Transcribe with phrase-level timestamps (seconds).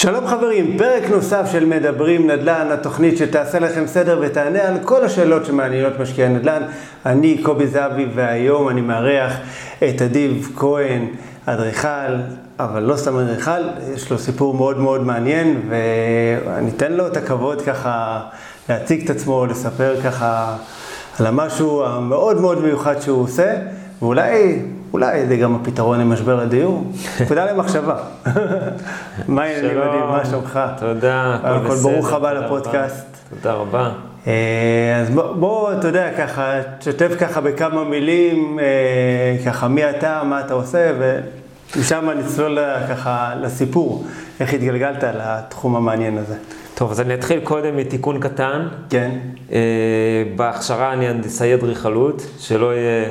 [0.00, 5.46] שלום חברים, פרק נוסף של מדברים נדל"ן, התוכנית שתעשה לכם סדר ותענה על כל השאלות
[5.46, 6.62] שמעניינות משקיעי נדל"ן.
[7.06, 9.32] אני קובי זהבי והיום אני מארח
[9.78, 11.06] את אדיב כהן,
[11.46, 12.14] אדריכל,
[12.58, 13.62] אבל לא סתם אדריכל,
[13.94, 18.20] יש לו סיפור מאוד מאוד מעניין ואני אתן לו את הכבוד ככה
[18.68, 20.56] להציג את עצמו, לספר ככה
[21.20, 23.54] על המשהו המאוד מאוד מיוחד שהוא עושה,
[24.02, 24.62] ואולי
[24.92, 26.92] אולי זה גם הפתרון למשבר הדיור.
[27.20, 27.96] נקודה למחשבה.
[29.28, 30.60] מה העניינים, מה שלומך?
[30.78, 31.90] תודה, הכל בסדר.
[31.90, 33.06] ברוך הבא לפודקאסט.
[33.30, 33.90] תודה רבה.
[34.26, 40.40] אה, אז בוא, אתה יודע, ככה, תשתף ככה בכמה מילים, אה, ככה, מי אתה, מה
[40.40, 44.04] אתה עושה, ומשם נצלול ככה לסיפור,
[44.40, 46.34] איך התגלגלת לתחום המעניין הזה.
[46.74, 48.68] טוב, אז אני אתחיל קודם מתיקון קטן.
[48.90, 49.10] כן.
[49.52, 49.58] אה,
[50.36, 53.08] בהכשרה אני הנדסאי אדריכלות, שלא יהיה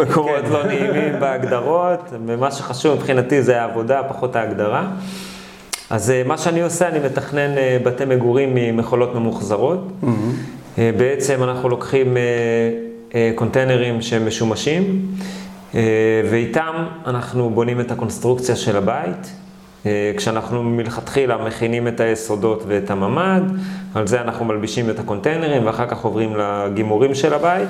[0.00, 4.88] מקומות לא נעימים בהגדרות, ומה שחשוב מבחינתי זה העבודה, פחות ההגדרה.
[5.90, 9.88] אז אה, מה שאני עושה, אני מתכנן אה, בתי מגורים ממכולות ממוחזרות.
[10.78, 12.16] בעצם אנחנו לוקחים
[13.34, 15.06] קונטיינרים שהם משומשים,
[16.30, 19.32] ואיתם אנחנו בונים את הקונסטרוקציה של הבית.
[20.16, 23.42] כשאנחנו מלכתחילה מכינים את היסודות ואת הממ"ד,
[23.94, 27.68] על זה אנחנו מלבישים את הקונטיינרים ואחר כך עוברים לגימורים של הבית.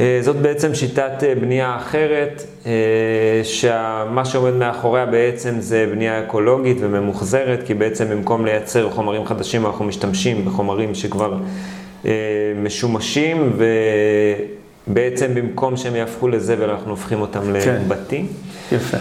[0.00, 2.72] אה, זאת בעצם שיטת אה, בנייה אחרת, אה,
[3.42, 9.84] שמה שעומד מאחוריה בעצם זה בנייה אקולוגית וממוחזרת, כי בעצם במקום לייצר חומרים חדשים אנחנו
[9.84, 11.36] משתמשים בחומרים שכבר
[12.62, 13.52] משומשים,
[14.88, 17.74] ובעצם במקום שהם יהפכו לזבל אנחנו הופכים אותם כן.
[17.84, 18.26] לבתים.
[18.72, 18.96] יפה.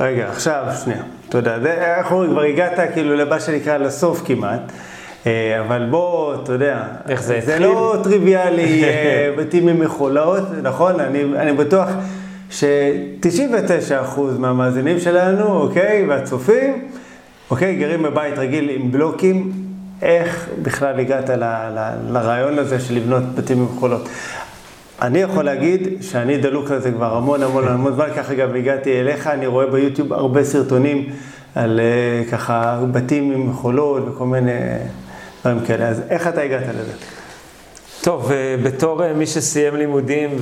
[0.00, 1.56] רגע, עכשיו, שנייה, תודה.
[1.98, 4.72] איך אומרים, כבר הגעת כאילו למה שנקרא לסוף כמעט.
[5.26, 11.00] אה, אבל בוא, אתה יודע, איך זה זה לא טריוויאלי, אה, בתים ממכולות, נכון?
[11.00, 11.88] אני, אני בטוח
[12.50, 16.88] ש-99% מהמאזינים שלנו, אוקיי, והצופים,
[17.50, 19.52] אוקיי, גרים בבית רגיל עם בלוקים,
[20.02, 24.08] איך בכלל הגעת ל, ל, לרעיון הזה של לבנות בתים ממכולות?
[25.02, 29.00] אני יכול להגיד שאני דלוק על זה כבר המון המון המון זמן, ככה גם הגעתי
[29.00, 31.04] אליך, אני רואה ביוטיוב הרבה סרטונים
[31.54, 34.52] על אה, ככה בתים עם מכולות וכל מיני...
[35.40, 35.88] דברים כאלה.
[35.88, 36.92] אז איך אתה הגעת לזה?
[38.02, 40.36] טוב, אה, בתור אה, מי שסיים לימודים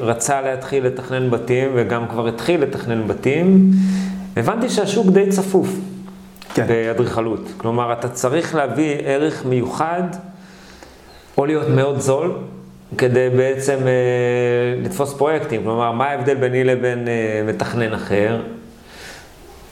[0.00, 3.70] ורצה להתחיל לתכנן בתים, וגם כבר התחיל לתכנן בתים,
[4.36, 5.68] הבנתי שהשוק די צפוף
[6.54, 6.66] כן.
[6.66, 7.48] באדריכלות.
[7.56, 10.02] כלומר, אתה צריך להביא ערך מיוחד,
[11.38, 12.34] או להיות מאוד זול,
[12.98, 15.62] כדי בעצם אה, לתפוס פרויקטים.
[15.62, 18.40] כלומר, מה ההבדל ביני לבין אה, מתכנן אחר?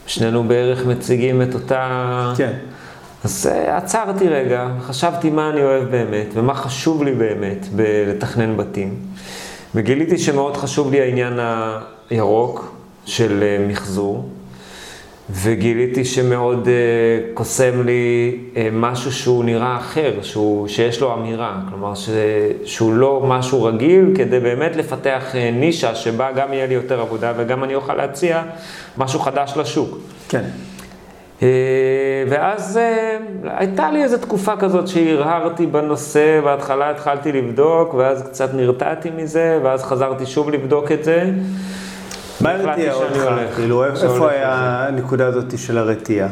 [0.06, 2.32] שנינו בערך מציגים את אותה...
[2.36, 2.52] כן.
[3.24, 8.94] אז אה, עצרתי רגע, חשבתי מה אני אוהב באמת, ומה חשוב לי באמת בלתכנן בתים.
[9.74, 11.38] וגיליתי שמאוד חשוב לי העניין
[12.10, 12.74] הירוק
[13.06, 14.28] של אה, מחזור,
[15.32, 16.68] וגיליתי שמאוד uh,
[17.34, 22.08] קוסם לי uh, משהו שהוא נראה אחר, שהוא, שיש לו אמירה, כלומר ש,
[22.64, 27.32] שהוא לא משהו רגיל, כדי באמת לפתח uh, נישה שבה גם יהיה לי יותר עבודה
[27.36, 28.42] וגם אני אוכל להציע
[28.98, 29.98] משהו חדש לשוק.
[30.28, 30.44] כן.
[31.42, 31.48] אה,
[32.28, 39.10] ואז אה, הייתה לי איזו תקופה כזאת שהרהרתי בנושא, בהתחלה התחלתי לבדוק, ואז קצת נרתעתי
[39.10, 41.30] מזה, ואז חזרתי שוב לבדוק את זה.
[42.40, 43.30] מה הרתיע אותך?
[43.56, 46.28] כאילו, איפה היה הנקודה הזאת של הרתיעה?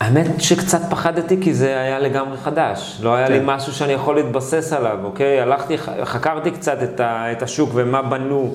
[0.00, 3.00] האמת שקצת פחדתי כי זה היה לגמרי חדש.
[3.02, 3.44] לא היה לי כן.
[3.46, 5.40] משהו שאני יכול להתבסס עליו, אוקיי?
[5.40, 8.54] הלכתי, חקרתי קצת את השוק ומה בנו.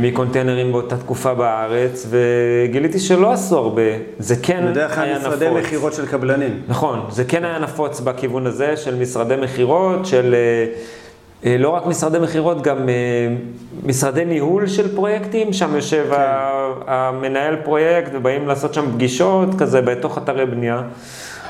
[0.00, 3.82] מקונטיינרים באותה תקופה בארץ, וגיליתי שלא עשו הרבה.
[4.18, 4.76] זה כן היה נפוץ.
[4.76, 6.62] בדרך כלל משרדי מכירות של קבלנים.
[6.68, 10.66] נכון, זה כן היה נפוץ בכיוון הזה של משרדי מכירות, של אה,
[11.50, 12.94] אה, לא רק משרדי מכירות, גם אה,
[13.86, 16.16] משרדי ניהול של פרויקטים, שם יושב כן.
[16.86, 20.82] המנהל פרויקט ובאים לעשות שם פגישות כזה בתוך אתרי בנייה.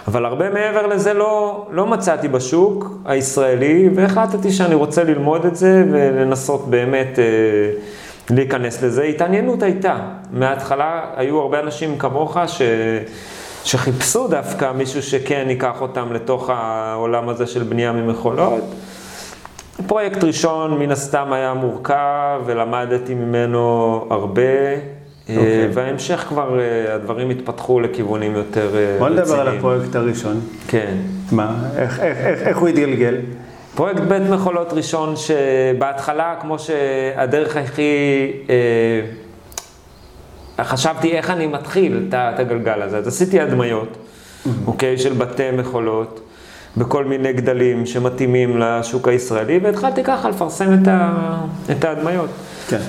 [0.09, 5.85] אבל הרבה מעבר לזה לא, לא מצאתי בשוק הישראלי, והחלטתי שאני רוצה ללמוד את זה
[5.91, 7.19] ולנסות באמת...
[8.31, 9.03] להיכנס לזה.
[9.03, 9.97] התעניינות הייתה.
[10.33, 12.63] מההתחלה היו הרבה אנשים כמוך ש...
[13.65, 18.65] שחיפשו דווקא מישהו שכן ייקח אותם לתוך העולם הזה של בנייה ממכולות.
[19.87, 24.43] פרויקט ראשון מן הסתם היה מורכב ולמדתי ממנו הרבה.
[24.43, 25.31] Okay.
[25.31, 25.69] אוקיי.
[25.73, 28.99] וההמשך כבר, אה, הדברים התפתחו לכיוונים יותר רציניים.
[28.99, 30.41] בוא נדבר על הפרויקט הראשון.
[30.69, 30.95] כן.
[31.33, 33.15] מה, איך, איך, איך, איך הוא התגלגל?
[33.79, 37.83] פרויקט בית מכולות ראשון, שבהתחלה, כמו שהדרך הכי...
[40.59, 42.99] אה, חשבתי איך אני מתחיל את הגלגל הזה.
[42.99, 43.97] אז עשיתי הדמיות.
[44.67, 46.21] אוקיי, של בתי מכולות,
[46.77, 51.39] בכל מיני גדלים שמתאימים לשוק הישראלי, והתחלתי ככה לפרסם את, ה,
[51.71, 52.31] את ההדמיות.
[52.69, 52.81] כן.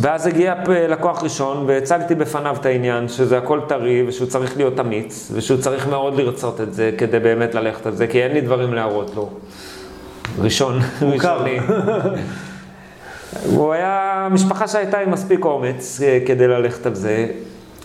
[0.00, 0.54] ואז הגיע
[0.88, 5.88] לקוח ראשון והצגתי בפניו את העניין שזה הכל טרי ושהוא צריך להיות אמיץ ושהוא צריך
[5.88, 9.30] מאוד לרצות את זה כדי באמת ללכת על זה, כי אין לי דברים להראות לו.
[10.38, 11.58] ראשון, ראשוני.
[13.46, 17.26] הוא היה משפחה שהייתה עם מספיק אומץ אה, כדי ללכת על זה.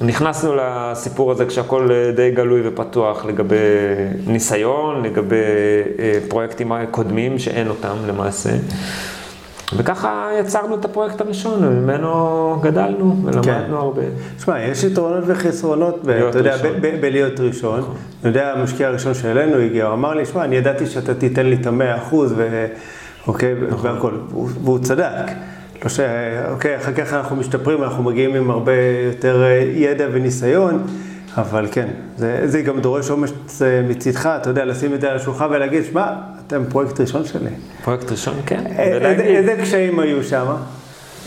[0.01, 3.55] נכנסנו לסיפור הזה כשהכול אה, די גלוי ופתוח לגבי
[4.27, 5.35] ניסיון, לגבי
[5.99, 8.49] אה, פרויקטים קודמים שאין אותם למעשה.
[9.75, 13.65] וככה יצרנו את הפרויקט הראשון, וממנו גדלנו ולמדנו כן.
[13.71, 14.01] הרבה.
[14.37, 15.99] תשמע, יש יתרונות וחסרונות,
[16.29, 16.55] אתה יודע,
[17.01, 17.79] בלהיות ראשון.
[17.79, 17.95] נכון.
[18.23, 21.55] אני יודע, המשקיע הראשון שאלינו הגיע, הוא אמר לי, שמע, אני ידעתי שאתה תיתן לי
[21.61, 22.33] את המאה אחוז,
[23.27, 23.91] אוקיי, נכון.
[23.91, 24.11] והכל,
[24.63, 25.31] והוא צדק.
[25.83, 25.99] לא ש...
[26.51, 28.71] אוקיי, אחר כך אנחנו משתפרים, אנחנו מגיעים עם הרבה
[29.13, 30.83] יותר אה, ידע וניסיון,
[31.37, 31.87] אבל כן,
[32.17, 35.85] זה, זה גם דורש אומץ אה, מצידך, אתה יודע, לשים את זה על השולחן ולהגיד,
[35.85, 36.13] שמע,
[36.47, 37.49] אתם פרויקט ראשון שלי.
[37.83, 38.63] פרויקט ראשון, כן.
[38.79, 40.45] אה, איזה, איזה קשיים היו שם?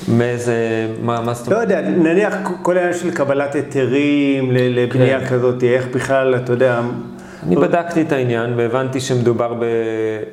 [0.08, 0.56] מאיזה,
[1.02, 1.58] מה, מה זאת אומרת?
[1.58, 5.26] לא יודע, נניח כל העניין של קבלת היתרים לבנייה כן.
[5.26, 6.80] כזאת, איך בכלל, אתה יודע...
[7.46, 9.54] אני בדקתי את העניין והבנתי שמדובר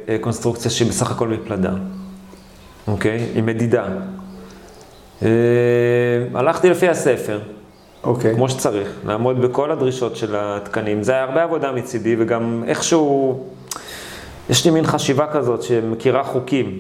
[0.08, 1.72] בקונסטרוקציה שהיא בסך הכל מפלדה,
[2.88, 3.26] אוקיי?
[3.36, 3.86] עם מדידה.
[5.24, 5.30] אה,
[6.34, 7.40] הלכתי לפי הספר,
[8.04, 8.36] אוקיי.
[8.36, 11.04] כמו שצריך, לעמוד בכל הדרישות של התקנים.
[11.04, 13.44] זה היה הרבה עבודה מצידי, וגם איכשהו,
[14.50, 16.78] יש לי מין חשיבה כזאת שמכירה חוקים.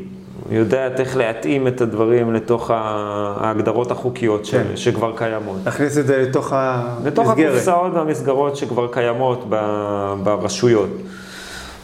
[0.51, 4.63] יודעת איך להתאים את הדברים לתוך ההגדרות החוקיות כן.
[4.75, 5.57] שכבר קיימות.
[5.65, 7.05] להכניס את זה לתוך המסגרת.
[7.05, 9.45] לתוך הקופסאות והמסגרות שכבר קיימות
[10.23, 10.89] ברשויות.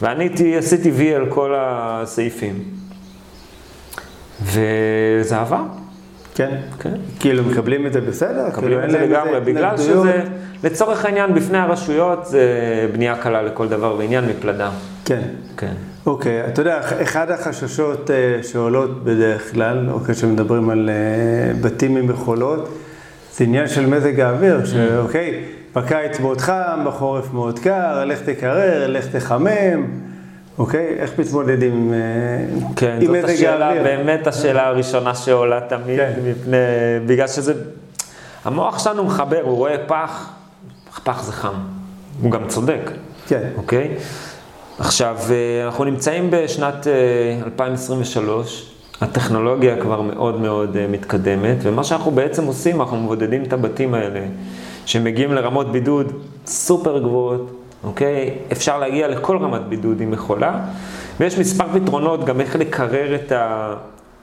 [0.02, 2.64] ואני עשיתי וי על כל הסעיפים.
[4.42, 5.83] וזה עבר.
[6.36, 6.56] כן?
[6.80, 6.94] כן.
[7.20, 8.48] כאילו מקבלים את זה בסדר?
[8.48, 10.22] מקבלים כאילו את זה לגמרי, בגלל שזה,
[10.64, 12.46] לצורך העניין, בפני הרשויות זה
[12.94, 14.70] בנייה קלה לכל דבר ועניין מפלדה.
[15.06, 15.22] כן.
[15.58, 15.74] כן.
[16.06, 22.08] אוקיי, אתה יודע, אחד החששות uh, שעולות בדרך כלל, אוקיי, כשמדברים על uh, בתים עם
[22.08, 22.78] מכולות,
[23.34, 24.66] זה עניין של מזג האוויר, mm.
[24.66, 25.44] שאוקיי,
[25.76, 30.03] בקיץ מאוד חם, בחורף מאוד קר, לך תקרר, לך תחמם.
[30.58, 30.96] אוקיי?
[30.98, 31.94] איך מתמודדים עם
[32.76, 33.84] כן, עם מזג השאלה, האוויר?
[33.84, 36.14] באמת השאלה הראשונה שעולה תמיד, כן.
[36.26, 36.58] מפני,
[37.06, 37.54] בגלל שזה,
[38.46, 40.30] המוח שלנו מחבר, הוא רואה פח,
[41.04, 41.54] פח זה חם,
[42.22, 42.92] הוא גם צודק,
[43.28, 43.50] כן.
[43.58, 43.96] אוקיי?
[44.80, 46.88] עכשיו, אה, אנחנו נמצאים בשנת
[47.46, 48.62] 2023,
[49.02, 53.94] אה, הטכנולוגיה כבר מאוד מאוד אה, מתקדמת, ומה שאנחנו בעצם עושים, אנחנו מבודדים את הבתים
[53.94, 54.20] האלה,
[54.86, 56.12] שמגיעים לרמות בידוד
[56.46, 58.38] סופר גבוהות, אוקיי?
[58.52, 60.60] אפשר להגיע לכל רמת בידוד עם מכולה,
[61.20, 63.76] ויש מספר פתרונות גם איך לקרר את, ה,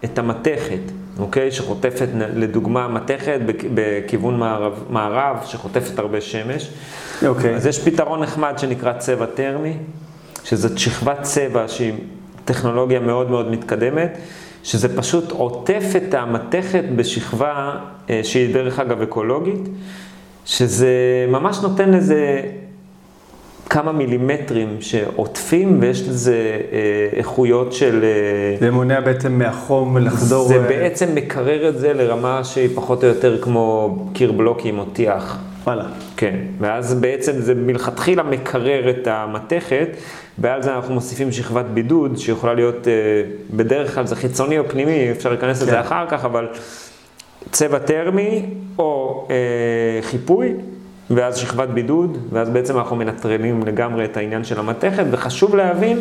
[0.05, 0.81] את המתכת,
[1.19, 1.53] אוקיי?
[1.53, 3.41] שחוטפת, לדוגמה, מתכת
[3.75, 6.71] בכיוון מערב, מערב שחוטפת הרבה שמש.
[7.27, 7.55] אוקיי.
[7.55, 9.77] אז יש פתרון נחמד שנקרא צבע טרמי,
[10.45, 11.93] שזאת שכבת צבע שהיא
[12.45, 14.19] טכנולוגיה מאוד מאוד מתקדמת.
[14.63, 17.77] שזה פשוט עוטף את המתכת בשכבה
[18.11, 19.69] אה, שהיא דרך אגב אקולוגית,
[20.45, 20.89] שזה
[21.29, 22.43] ממש נותן לזה
[23.71, 26.79] כמה מילימטרים שעוטפים, ויש לזה אה,
[27.13, 28.05] איכויות של...
[28.05, 30.49] אה, זה מונע בעצם מהחום לחזור...
[30.49, 30.69] זה אה...
[30.69, 35.39] בעצם מקרר את זה לרמה שהיא פחות או יותר כמו קיר בלוקים או טיח.
[35.65, 35.85] וואלה.
[36.17, 39.89] כן, ואז בעצם זה מלכתחילה מקרר את המתכת,
[40.39, 42.93] ועל זה אנחנו מוסיפים שכבת בידוד, שיכולה להיות, אה,
[43.51, 45.67] בדרך כלל זה חיצוני או פנימי, אפשר להיכנס כן.
[45.67, 46.49] לזה אחר כך, אבל
[47.51, 48.43] צבע טרמי
[48.79, 50.55] או אה, חיפוי.
[51.11, 55.99] ואז שכבת בידוד, ואז בעצם אנחנו מנטרלים לגמרי את העניין של המתכת, וחשוב להבין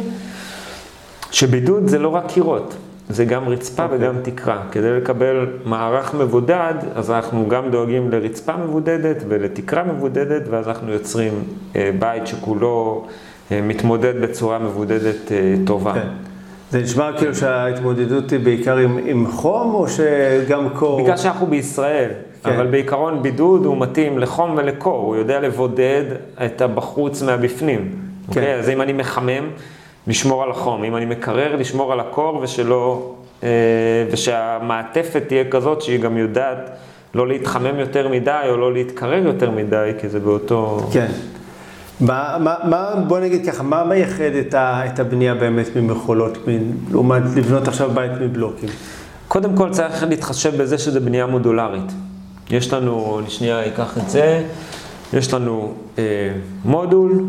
[1.32, 2.76] שבידוד זה לא רק קירות,
[3.10, 3.86] זה גם רצפה okay.
[3.86, 3.98] אוקיי.
[3.98, 4.62] וגם תקרה.
[4.72, 11.34] כדי לקבל מערך מבודד, אז אנחנו גם דואגים לרצפה מבודדת ולתקרה מבודדת, ואז אנחנו יוצרים
[11.76, 13.06] אה, בית שכולו
[13.52, 15.92] אה, מתמודד בצורה מבודדת אה, טובה.
[15.92, 15.96] Okay.
[15.96, 16.08] כן.
[16.72, 21.04] זה נשמע כאילו שההתמודדות היא בעיקר עם, עם חום, או שגם קור?
[21.04, 22.10] בגלל שאנחנו בישראל,
[22.44, 22.54] כן.
[22.54, 26.04] אבל בעיקרון בידוד הוא מתאים לחום ולקור, הוא יודע לבודד
[26.46, 27.80] את הבחוץ מהבפנים.
[27.80, 28.34] כן.
[28.34, 28.36] Okay?
[28.38, 28.56] אוקיי?
[28.56, 29.50] אז אם אני מחמם,
[30.08, 33.50] לשמור על החום, אם אני מקרר, לשמור על הקור ושלא, אה,
[34.12, 36.70] ושהמעטפת תהיה כזאת שהיא גם יודעת
[37.14, 40.90] לא להתחמם יותר מדי או לא להתקרר יותר מדי, כי זה באותו...
[40.94, 41.08] כן.
[42.02, 46.38] מה, מה, מה, בוא נגיד ככה, מה מייחד את, ה, את הבנייה באמת ממכולות,
[46.92, 48.70] לעומת לבנות עכשיו בית מבלוקים?
[49.28, 51.92] קודם כל צריך להתחשב בזה שזה בנייה מודולרית.
[52.52, 54.44] יש לנו, אני שנייה אקח את זה,
[55.14, 56.04] יש לנו אה,
[56.66, 57.24] מודול,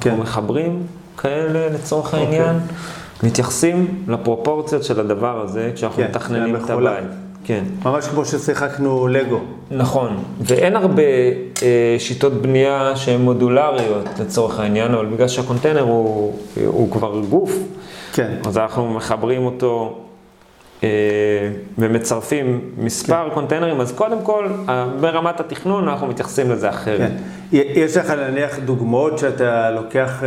[0.00, 0.10] כן.
[0.10, 0.82] אנחנו מחברים
[1.16, 2.20] כאלה לצורך אוקיי.
[2.20, 2.56] העניין,
[3.22, 7.04] מתייחסים לפרופורציות של הדבר הזה כשאנחנו כן, מתכננים את הבית.
[7.44, 7.64] כן.
[7.84, 9.40] ממש כמו ששיחקנו לגו.
[9.70, 11.02] נכון, ואין הרבה
[11.62, 17.58] אה, שיטות בנייה שהן מודולריות לצורך העניין, אבל בגלל שהקונטיינר הוא, הוא כבר גוף,
[18.12, 18.32] כן.
[18.46, 19.98] אז אנחנו מחברים אותו
[21.78, 23.34] ומצרפים מספר כן.
[23.34, 24.48] קונטיינרים, אז קודם כל,
[25.00, 27.10] ברמת התכנון אנחנו מתייחסים לזה אחרת.
[27.10, 27.16] כן.
[27.52, 30.22] יש לך נניח דוגמאות שאתה לוקח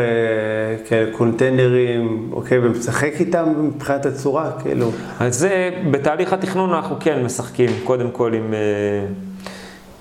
[0.90, 4.92] כאלה קונטיינרים, אוקיי, ומשחק איתם מבחינת הצורה, כאילו?
[5.20, 8.54] אז זה, בתהליך התכנון אנחנו כן משחקים, קודם כל עם...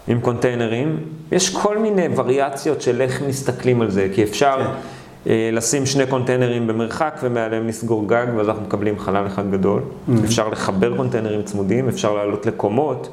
[0.09, 0.97] עם קונטיינרים.
[1.33, 4.71] יש כל מיני וריאציות של איך מסתכלים על זה, כי אפשר כן.
[5.26, 9.83] אה, לשים שני קונטיינרים במרחק ומעליהם נסגור גג, ואז אנחנו מקבלים חלל אחד גדול.
[9.83, 10.25] Mm-hmm.
[10.25, 13.09] אפשר לחבר קונטיינרים צמודים, אפשר לעלות לקומות,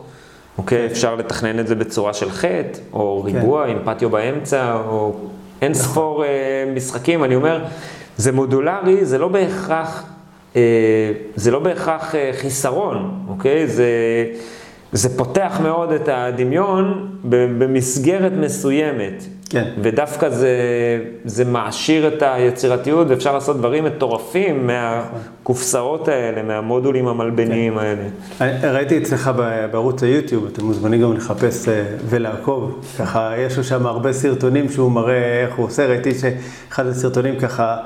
[0.57, 0.77] אוקיי?
[0.77, 0.91] כן.
[0.91, 3.35] אפשר לתכנן את זה בצורה של חטא, או כן.
[3.35, 3.71] ריבוע כן.
[3.71, 5.15] עם פטיו באמצע, או
[5.61, 5.83] אין נכון.
[5.83, 6.29] ספור אה,
[6.75, 7.23] משחקים.
[7.23, 7.65] אני אומר,
[8.17, 10.03] זה מודולרי, זה לא בהכרח,
[10.55, 10.61] אה,
[11.35, 13.67] זה לא בהכרח אה, חיסרון, אוקיי?
[13.67, 13.87] זה...
[14.93, 17.09] זה פותח מאוד את הדמיון
[17.57, 19.23] במסגרת מסוימת.
[19.53, 19.63] כן.
[19.81, 20.57] ודווקא זה,
[21.25, 27.97] זה מעשיר את היצירתיות, ואפשר לעשות דברים מטורפים מהקופסאות האלה, מהמודולים המלבניים כן.
[28.39, 28.73] האלה.
[28.73, 29.31] ראיתי אצלך
[29.71, 32.85] בערוץ היוטיוב, אתם מוזמנים גם לחפש אה, ולעקוב.
[32.99, 35.87] ככה, יש לו שם הרבה סרטונים שהוא מראה איך הוא עושה.
[35.87, 37.77] ראיתי שאחד הסרטונים ככה...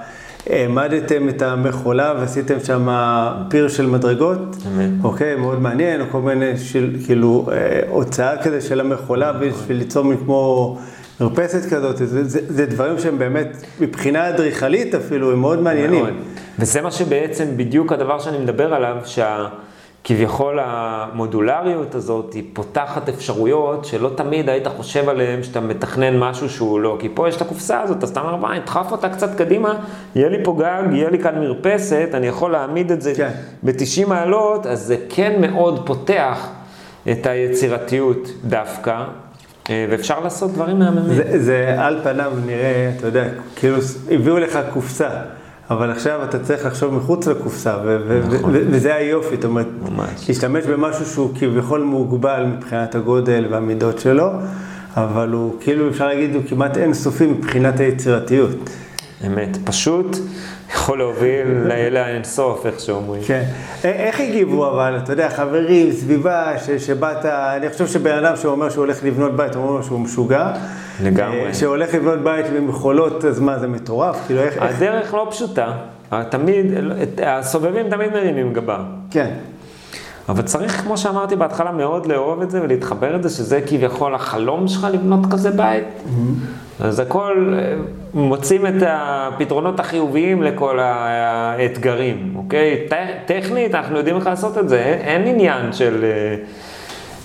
[0.50, 2.88] העמדתם את המכולה ועשיתם שם
[3.50, 4.58] פיר של מדרגות,
[5.04, 9.34] אוקיי, מאוד מעניין, כל מיני, של, כאילו, אה, הוצאה כזה של המכולה.
[9.34, 10.78] בשביל ליצור כמו
[11.22, 16.04] מרפסת כזאת, זה, זה, זה דברים שהם באמת, מבחינה אדריכלית אפילו, הם מאוד מעניינים.
[16.04, 16.14] מאוד.
[16.60, 19.48] וזה מה שבעצם בדיוק הדבר שאני מדבר עליו, שה...
[20.08, 26.80] כביכול המודולריות הזאת היא פותחת אפשרויות שלא תמיד היית חושב עליהן שאתה מתכנן משהו שהוא
[26.80, 26.98] לא.
[27.00, 29.74] כי פה יש את הקופסה הזאת, אז אתה אומר, מה, נדחף אותה קצת קדימה,
[30.16, 33.32] יהיה לי פה גג, יהיה לי כאן מרפסת, אני יכול להעמיד את זה כן.
[33.64, 36.50] ב-90 מעלות, אז זה כן מאוד פותח
[37.12, 39.04] את היצירתיות דווקא.
[39.70, 41.16] אה, ואפשר לעשות דברים מהממים.
[41.16, 43.78] זה, זה על פניו נראה, אתה יודע, כאילו
[44.12, 45.10] הביאו לך קופסה.
[45.70, 47.78] אבל עכשיו אתה צריך לחשוב מחוץ לקופסה,
[48.30, 48.52] נכון.
[48.54, 50.30] וזה היופי, זאת אומרת, ממש.
[50.30, 54.32] להשתמש במשהו שהוא כביכול מוגבל מבחינת הגודל והמידות שלו,
[54.98, 58.50] אבל הוא כאילו, אפשר להגיד, הוא כמעט אינסופי מבחינת היצירתיות.
[59.26, 60.18] אמת, פשוט
[60.74, 63.22] יכול להוביל לאלה האינסוף, איך שאומרים.
[63.26, 63.44] כן.
[63.84, 69.04] איך הגיבו אבל, אתה יודע, חברים, סביבה, שבאת, אני חושב שבן אדם שאומר שהוא הולך
[69.04, 70.52] לבנות בית, הוא אומר שהוא משוגע.
[71.04, 71.46] לגמרי.
[71.46, 74.18] אה, שהולך לבנות בית במחולות, אז מה, זה מטורף?
[74.26, 74.54] כאילו, איך...
[74.60, 75.72] הדרך לא פשוטה.
[76.30, 76.66] תמיד,
[77.24, 78.84] הסובבים תמיד מרימים גבה.
[79.12, 79.30] כן.
[80.30, 84.68] אבל צריך, כמו שאמרתי בהתחלה, מאוד לאהוב את זה ולהתחבר את זה, שזה כביכול החלום
[84.68, 85.84] שלך לבנות כזה בית.
[85.84, 86.84] Mm-hmm.
[86.84, 87.74] אז הכל, אה,
[88.18, 92.88] מוצאים את הפתרונות החיוביים לכל האתגרים, אוקיי?
[93.26, 96.36] טכנית, אנחנו יודעים איך לעשות את זה, אין עניין של, אה,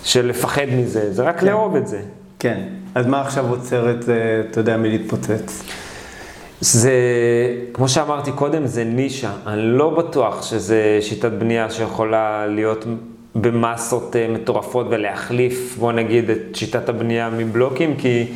[0.05, 1.47] של לפחד מזה, זה רק כן.
[1.47, 2.01] לאהוב את זה.
[2.39, 2.61] כן,
[2.95, 5.63] אז מה עכשיו עוצר את זה, אתה יודע, מלהתפוצץ?
[6.61, 6.93] זה,
[7.73, 9.33] כמו שאמרתי קודם, זה נישה.
[9.47, 12.85] אני לא בטוח שזה שיטת בנייה שיכולה להיות
[13.35, 18.27] במסות אה, מטורפות ולהחליף, בוא נגיד, את שיטת הבנייה מבלוקים, כי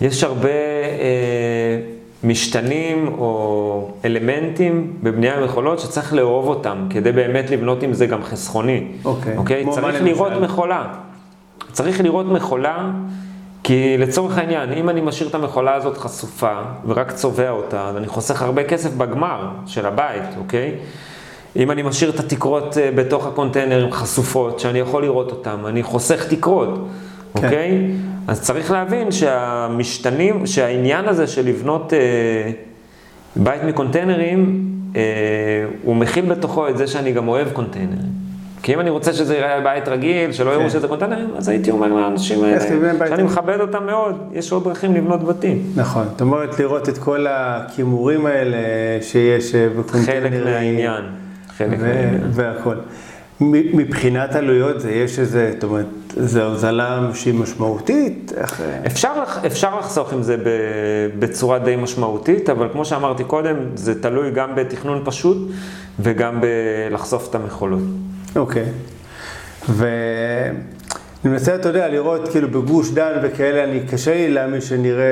[0.00, 1.80] יש הרבה אה,
[2.24, 8.84] משתנים או אלמנטים בבנייה במכולות שצריך לאהוב אותם, כדי באמת לבנות עם זה גם חסכוני.
[9.04, 9.36] אוקיי.
[9.36, 9.64] אוקיי?
[9.70, 10.86] צריך לראות מכולה.
[11.72, 12.90] צריך לראות מכולה,
[13.62, 18.06] כי לצורך העניין, אם אני משאיר את המכולה הזאת חשופה ורק צובע אותה, אז אני
[18.06, 20.74] חוסך הרבה כסף בגמר של הבית, אוקיי?
[21.56, 26.28] אם אני משאיר את התקרות אה, בתוך הקונטיינרים חשופות, שאני יכול לראות אותן, אני חוסך
[26.28, 26.88] תקרות,
[27.36, 27.44] כן.
[27.44, 27.90] אוקיי?
[28.28, 32.50] אז צריך להבין שהמשתנים, שהעניין הזה של לבנות אה,
[33.36, 34.64] בית מקונטיינרים,
[34.96, 35.00] אה,
[35.82, 38.24] הוא מכיל בתוכו את זה שאני גם אוהב קונטיינרים.
[38.62, 40.70] כי אם אני רוצה שזה ייראה בית רגיל, שלא יראו כן.
[40.70, 42.60] שזה קונטיינרים, אז הייתי אומר לאנשים האלה,
[43.08, 45.62] שאני מכבד אותם מאוד, יש עוד דרכים לבנות בתים.
[45.76, 48.56] נכון, זאת אומרת לראות את כל הכימורים האלה
[49.02, 50.32] שיש אה, בקונטיינרים.
[50.32, 51.02] חלק מהעניין,
[51.56, 52.20] חלק מהעניין.
[52.30, 52.76] והכל.
[53.52, 55.86] מבחינת עלויות זה יש איזה, זאת אומרת,
[56.16, 58.32] זו הוזלה שהיא משמעותית?
[58.36, 58.62] איך...
[58.86, 59.12] אפשר,
[59.46, 60.36] אפשר לחסוך עם זה
[61.18, 65.50] בצורה די משמעותית, אבל כמו שאמרתי קודם, זה תלוי גם בתכנון פשוט
[66.00, 67.82] וגם בלחשוף את המכולות.
[68.36, 68.64] אוקיי.
[69.68, 70.58] ואני
[71.24, 75.04] מנסה, אתה יודע, לראות כאילו בגוש דן וכאלה, אני קשה לי להאמין שנראה...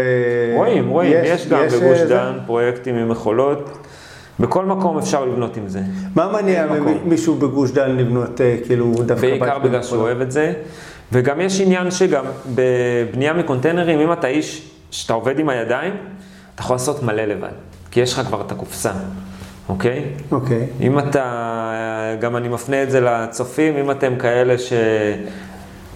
[0.56, 2.06] רואים, רואים, יש, יש גם יש בגוש זה...
[2.06, 3.81] דן פרויקטים עם מכולות.
[4.42, 5.80] בכל מקום אפשר לבנות עם זה.
[6.14, 6.66] מה מניע
[7.04, 9.28] מישהו בגוש דן לבנות אה, כאילו דווקא?
[9.28, 10.52] בעיקר בגלל שהוא אוהב את זה.
[11.12, 15.92] וגם יש עניין שגם בבנייה מקונטיינרים, אם אתה איש שאתה עובד עם הידיים,
[16.54, 17.52] אתה יכול לעשות מלא לבד.
[17.90, 18.92] כי יש לך כבר את הקופסה.
[19.68, 20.04] אוקיי?
[20.32, 20.66] אוקיי.
[20.80, 24.54] אם אתה, גם אני מפנה את זה לצופים, אם אתם כאלה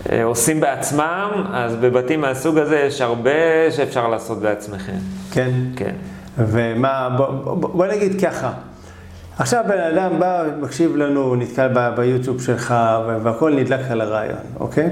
[0.09, 4.99] שעושים בעצמם, אז בבתים מהסוג הזה יש הרבה שאפשר לעשות בעצמכם.
[5.33, 5.51] כן?
[5.77, 5.95] כן.
[6.39, 8.53] ומה, בוא, בוא, בוא נגיד ככה,
[9.39, 12.75] עכשיו בן אדם בא, מקשיב לנו, נתקל ב- ביוטיוב שלך,
[13.23, 14.91] והכל נדלק על הרעיון, אוקיי?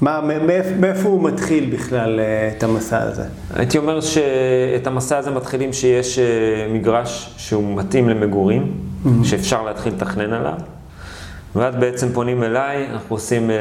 [0.00, 0.20] מה,
[0.80, 3.24] מאיפה, הוא מתחיל בכלל אה, את המסע הזה?
[3.54, 6.24] הייתי אומר שאת המסע הזה מתחילים שיש אה,
[6.72, 8.72] מגרש שהוא מתאים למגורים,
[9.24, 10.58] שאפשר להתחיל לתכנן עליו.
[11.56, 13.56] ואז בעצם פונים אליי, אנחנו עושים אה,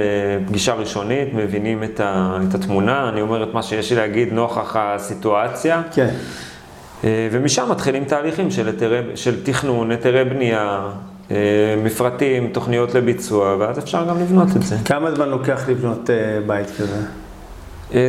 [0.47, 4.75] פגישה ראשונית, מבינים את, ה, את התמונה, אני אומר את מה שיש לי להגיד נוכח
[4.75, 6.09] הסיטואציה, כן.
[7.03, 10.89] אה, ומשם מתחילים תהליכים של, היתרי, של תכנון, היתרי בנייה,
[11.31, 11.35] אה,
[11.83, 14.75] מפרטים, תוכניות לביצוע, ואז אפשר גם לבנות את זה.
[14.85, 16.97] כמה זמן לוקח לבנות אה, בית כזה?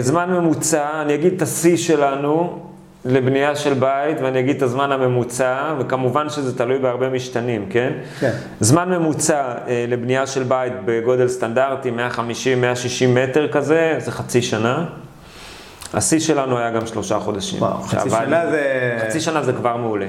[0.00, 2.58] זמן ממוצע, אני אגיד את השיא שלנו
[3.04, 7.92] לבנייה של בית, ואני אגיד את הזמן הממוצע, וכמובן שזה תלוי בהרבה משתנים, כן?
[8.20, 8.30] כן.
[8.60, 9.54] זמן ממוצע
[9.88, 14.84] לבנייה של בית בגודל סטנדרטי, 150-160 מטר כזה, זה חצי שנה.
[15.94, 17.62] השיא שלנו היה גם שלושה חודשים.
[17.62, 18.10] וואו, חצי.
[18.10, 18.98] שנה זה...
[19.06, 20.06] חצי שנה זה כבר מעולה.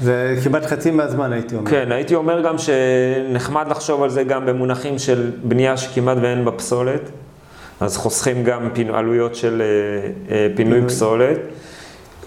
[0.00, 1.70] זה כמעט חצי מהזמן הייתי אומר.
[1.70, 6.50] כן, הייתי אומר גם שנחמד לחשוב על זה גם במונחים של בנייה שכמעט ואין בה
[6.50, 7.10] פסולת,
[7.80, 10.86] אז חוסכים גם פינו, עלויות של אה, אה, פינוי.
[10.86, 11.38] פסולת.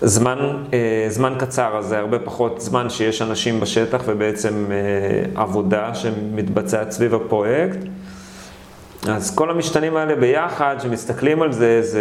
[0.02, 0.38] זמן,
[0.74, 6.92] אה, זמן קצר, אז זה הרבה פחות זמן שיש אנשים בשטח ובעצם אה, עבודה שמתבצעת
[6.92, 7.78] סביב הפרויקט.
[9.10, 12.00] אז כל המשתנים האלה ביחד, שמסתכלים על זה, זה,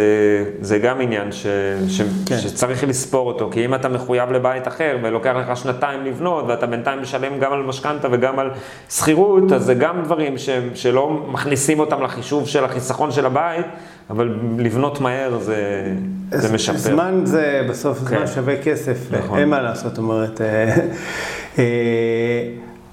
[0.61, 1.45] זה גם עניין ש,
[1.87, 2.37] ש, כן.
[2.37, 3.49] שצריך לספור אותו.
[3.51, 7.63] כי אם אתה מחויב לבית אחר ולוקח לך שנתיים לבנות, ואתה בינתיים משלם גם על
[7.63, 8.49] משכנתה וגם על
[8.89, 13.65] שכירות, אז זה גם דברים ש, שלא מכניסים אותם לחישוב של החיסכון של הבית,
[14.09, 15.91] אבל לבנות מהר זה,
[16.31, 16.77] זה משפר.
[16.77, 18.05] זמן זה בסוף כן.
[18.05, 19.39] זמן שווה כסף, נכון.
[19.39, 20.41] אין מה לעשות, זאת אומרת.
[20.41, 20.75] אה,
[21.59, 21.63] אה,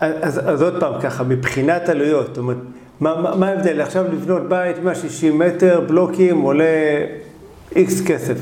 [0.01, 2.57] אז, אז עוד פעם ככה, מבחינת עלויות, זאת אומרת,
[3.03, 3.81] מה, מה, מה ההבדל?
[3.81, 6.65] עכשיו לבנות בית 160 מטר, בלוקים, עולה
[7.77, 8.35] איקס כסף.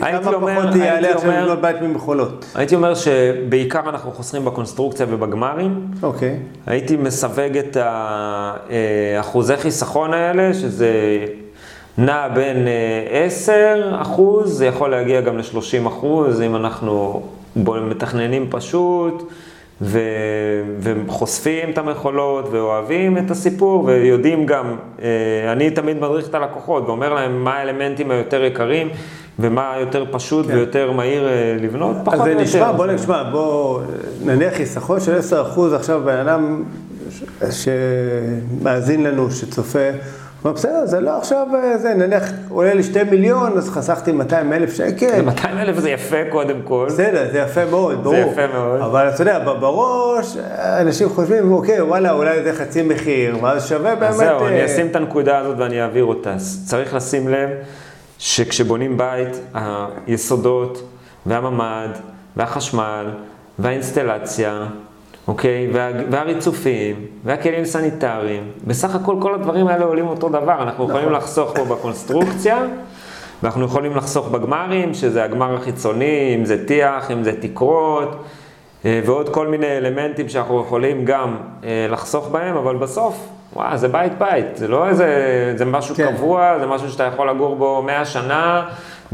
[0.00, 2.44] כמה פחות יעלה עכשיו לבנות בית ממכולות?
[2.54, 5.86] הייתי אומר שבעיקר אנחנו חוסכים בקונסטרוקציה ובגמרים.
[6.02, 11.26] אוקיי, הייתי מסווג את האחוזי חיסכון האלה, שזה
[11.98, 17.22] נע בין אה, 10 אחוז, זה יכול להגיע גם ל-30 אחוז, אם אנחנו
[17.56, 19.32] מתכננים פשוט,
[19.82, 26.84] ו- וחושפים את המכולות, ואוהבים את הסיפור, ויודעים גם, אה, אני תמיד מדריך את הלקוחות,
[26.86, 28.88] ואומר להם מה האלמנטים היותר יקרים,
[29.38, 30.54] ומה יותר פשוט כן.
[30.54, 32.42] ויותר מהיר אה, לבנות, פחות אז או זה יותר.
[32.42, 33.80] נשמע, בוא נשמע, בוא
[34.24, 35.18] נניח חיסכון של
[35.54, 36.62] 10% עכשיו בן אדם
[37.50, 39.88] שמאזין לנו, שצופה,
[40.44, 44.74] בסדר, זה לא עכשיו, אה, זה נניח עולה לי 2 מיליון, אז חסכתי 200 אלף
[44.74, 45.22] שקל.
[45.22, 46.86] 200 אלף זה יפה קודם כל.
[46.88, 48.16] בסדר, זה יפה מאוד, ברור.
[48.16, 48.80] יפה מאוד.
[48.80, 50.36] אבל אתה יודע, בראש,
[50.80, 54.10] אנשים חושבים, אוקיי, וואלה, אולי זה חצי מחיר, ואז שווה באמת...
[54.10, 56.34] אז זהו, אני אה, אשים את הנקודה הזאת ואני אעביר אותה.
[56.66, 57.50] צריך לשים לב
[58.18, 59.40] שכשבונים בית,
[60.06, 60.82] היסודות
[61.26, 61.88] והממ"ד
[62.36, 63.06] והחשמל
[63.58, 64.66] והאינסטלציה,
[65.28, 70.62] אוקיי, וה, והריצופים והכלים סניטריים, בסך הכל כל הדברים האלה עולים אותו דבר.
[70.62, 71.18] אנחנו יכולים נכון.
[71.18, 72.66] לחסוך פה בקונסטרוקציה.
[73.42, 78.24] ואנחנו יכולים לחסוך בגמרים, שזה הגמר החיצוני, אם זה טיח, אם זה תקרות,
[78.84, 83.88] אה, ועוד כל מיני אלמנטים שאנחנו יכולים גם אה, לחסוך בהם, אבל בסוף, וואו, זה
[83.88, 85.06] בית בית, זה לא איזה,
[85.56, 86.06] זה משהו כן.
[86.06, 86.16] כן.
[86.16, 88.64] קבוע, זה משהו שאתה יכול לגור בו 100 שנה,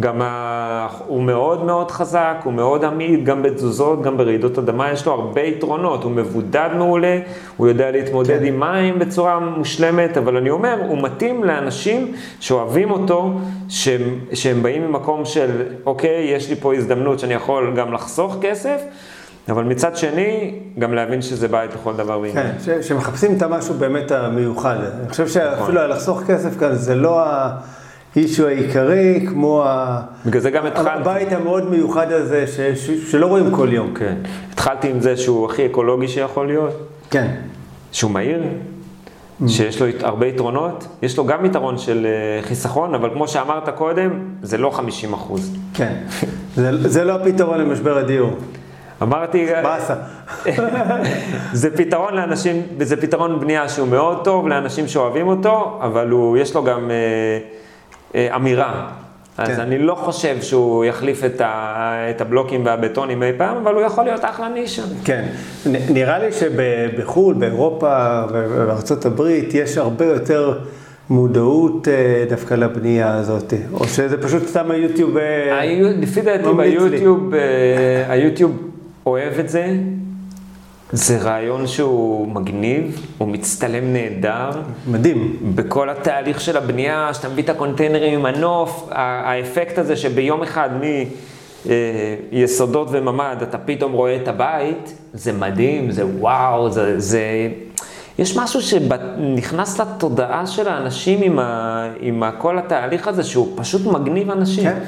[0.00, 0.88] גם ה...
[1.06, 5.40] הוא מאוד מאוד חזק, הוא מאוד עמיד, גם בתזוזות, גם ברעידות אדמה, יש לו הרבה
[5.40, 7.20] יתרונות, הוא מבודד מעולה,
[7.56, 8.44] הוא יודע להתמודד כן.
[8.44, 13.32] עם מים בצורה מושלמת, אבל אני אומר, הוא מתאים לאנשים שאוהבים אותו,
[13.68, 18.82] שהם, שהם באים ממקום של, אוקיי, יש לי פה הזדמנות שאני יכול גם לחסוך כסף,
[19.48, 22.34] אבל מצד שני, גם להבין שזה בית לכל דבר ועניין.
[22.64, 24.76] כן, ש- שמחפשים את המשהו באמת המיוחד.
[25.00, 25.32] אני חושב נכון.
[25.34, 27.22] שאפילו לחסוך כסף כאן זה לא
[28.16, 29.64] האישו העיקרי, כמו.
[30.26, 30.90] בגלל זה גם התחלתי.
[31.00, 33.94] הבית המאוד מיוחד הזה, ש- ש- שלא רואים כל יום.
[33.94, 34.14] כן.
[34.52, 37.34] התחלתי עם זה שהוא הכי אקולוגי שיכול להיות, כן.
[37.92, 38.42] שהוא מהיר,
[39.48, 44.10] שיש לו הרבה יתרונות, יש לו גם יתרון של אה, חיסכון, אבל כמו שאמרת קודם,
[44.42, 45.56] זה לא 50 אחוז.
[45.74, 45.92] כן.
[46.56, 48.36] זה, זה לא הפתרון למשבר הדיור.
[49.02, 49.94] אמרתי, באסה.
[51.52, 56.54] זה פתרון לאנשים, זה פתרון בנייה שהוא מאוד טוב לאנשים שאוהבים אותו, אבל הוא, יש
[56.54, 56.96] לו גם אה,
[58.14, 58.88] אה, אמירה.
[59.38, 59.60] אז כן.
[59.60, 61.74] אני לא חושב שהוא יחליף את, ה,
[62.10, 64.82] את הבלוקים והבטונים אי פעם, אבל הוא יכול להיות אחלה נישה.
[65.04, 65.24] כן.
[65.66, 70.58] נ- נראה לי שבחו"ל, באירופה ובארצות הברית, יש הרבה יותר
[71.10, 73.54] מודעות אה, דווקא לבנייה הזאת.
[73.72, 75.16] או שזה פשוט סתם היוטיוב...
[75.16, 75.64] אה,
[76.00, 76.48] לפי דעתי.
[76.56, 77.40] ביוטיוב, אה,
[78.12, 78.67] היוטיוב
[79.08, 79.76] אוהב את זה.
[80.92, 84.50] זה רעיון שהוא מגניב, הוא מצטלם נהדר.
[84.86, 85.36] מדהים.
[85.54, 90.70] בכל התהליך של הבנייה, שאתה מביא את הקונטיינרים עם הנוף, האפקט הזה שביום אחד
[91.68, 91.74] אה,
[92.32, 97.00] יסודות וממ"ד, אתה פתאום רואה את הבית, זה מדהים, זה וואו, זה...
[97.00, 97.20] זה...
[98.18, 104.30] יש משהו שנכנס לתודעה של האנשים עם, ה, עם כל התהליך הזה, שהוא פשוט מגניב
[104.30, 104.64] אנשים.
[104.64, 104.78] כן.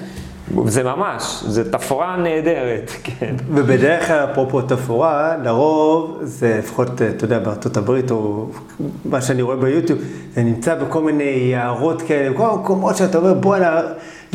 [0.66, 3.34] זה ממש, זה תפאורה נהדרת, כן.
[3.48, 8.46] ובדרך כלל, אפרופו תפאורה, לרוב זה לפחות, אתה יודע, בארצות הברית, או
[9.04, 9.98] מה שאני רואה ביוטיוב,
[10.34, 13.80] זה נמצא בכל מיני יערות כאלה, בכל המקומות שאתה אומר, בואנה,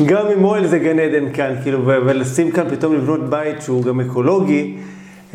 [0.06, 4.00] גם עם אוהל זה גן עדן כאן, כאילו, ולשים כאן פתאום לבנות בית שהוא גם
[4.00, 4.76] אקולוגי.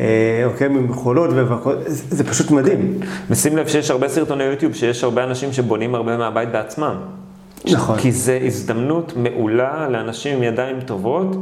[0.00, 2.98] אה, אוקיי, ממכולות והכל, זה פשוט מדהים.
[3.30, 6.94] ושים לב שיש הרבה סרטוני יוטיוב שיש הרבה אנשים שבונים הרבה מהבית בעצמם.
[7.70, 7.98] נכון.
[7.98, 11.36] כי זו הזדמנות מעולה לאנשים עם ידיים טובות.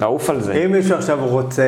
[0.00, 0.52] לעוף על זה.
[0.52, 1.62] אם מישהו עכשיו רוצה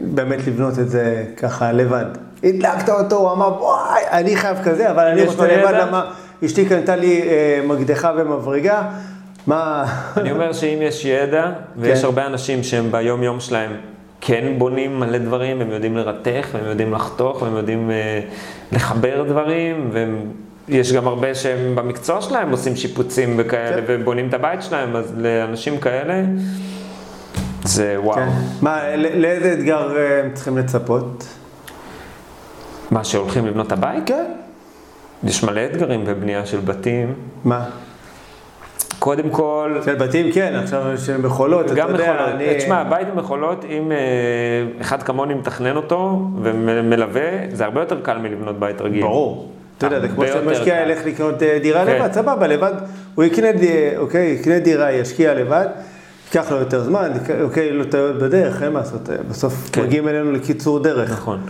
[0.00, 2.04] באמת לבנות את זה ככה לבד,
[2.44, 6.10] הדלקת אותו, הוא אמר, וואי, אני חייב כזה, אבל אני רוצה לבד, למה
[6.44, 8.82] אשתי קנתה לי אה, מקדחה ומברגה,
[9.46, 9.84] מה...
[10.16, 12.04] אני אומר שאם יש ידע, ויש כן.
[12.04, 13.70] הרבה אנשים שהם ביום יום שלהם
[14.20, 18.20] כן בונים מלא דברים, הם יודעים לרתך, והם יודעים לחתוך, והם יודעים אה,
[18.72, 19.90] לחבר דברים,
[20.70, 23.82] ויש גם הרבה שהם במקצוע שלהם עושים שיפוצים וכאלה, כן.
[23.86, 26.22] ובונים את הבית שלהם, אז לאנשים כאלה,
[27.64, 28.16] זה וואו.
[28.16, 28.28] כן.
[28.62, 31.26] מה, לאיזה אתגר אה, הם צריכים לצפות?
[32.90, 34.02] מה, שהולכים לבנות את הבית?
[34.06, 34.24] כן.
[35.24, 37.14] יש מלא אתגרים בבנייה של בתים.
[37.44, 37.64] מה?
[38.98, 39.78] קודם כל...
[39.84, 42.26] של בתים כן, עכשיו של מכולות, אתה יודע.
[42.34, 42.44] אני...
[42.58, 43.96] תשמע, בית במכולות, אם אה,
[44.80, 49.02] אחד כמוני מתכנן אותו ומלווה, זה הרבה יותר קל מלבנות בית רגיל.
[49.02, 49.48] ברור.
[49.80, 51.96] אתה יודע, זה כמו שמשקיע ילך לקנות אה, דירה כן.
[51.96, 52.72] לבד, סבבה, לבד,
[53.14, 53.48] הוא יקנה,
[53.96, 55.66] אוקיי, יקנה דירה, ישקיע לבד,
[56.26, 57.12] ייקח לו יותר זמן,
[57.42, 59.82] אוקיי, לו טעויות בדרך, אין מה לעשות, אה, בסוף כן.
[59.82, 61.10] מגיעים אלינו לקיצור דרך.
[61.10, 61.40] נכון.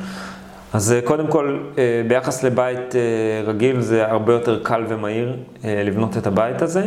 [0.72, 1.58] אז קודם כל,
[2.08, 2.94] ביחס לבית
[3.44, 6.84] רגיל, זה הרבה יותר קל ומהיר לבנות את הבית הזה.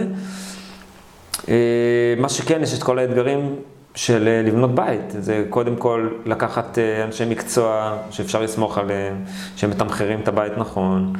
[1.49, 3.55] אה, מה שכן, יש את כל האתגרים
[3.95, 5.11] של אה, לבנות בית.
[5.19, 9.15] זה קודם כל לקחת אה, אנשי מקצוע שאפשר לסמוך עליהם,
[9.55, 11.13] שמתמחרים את הבית נכון,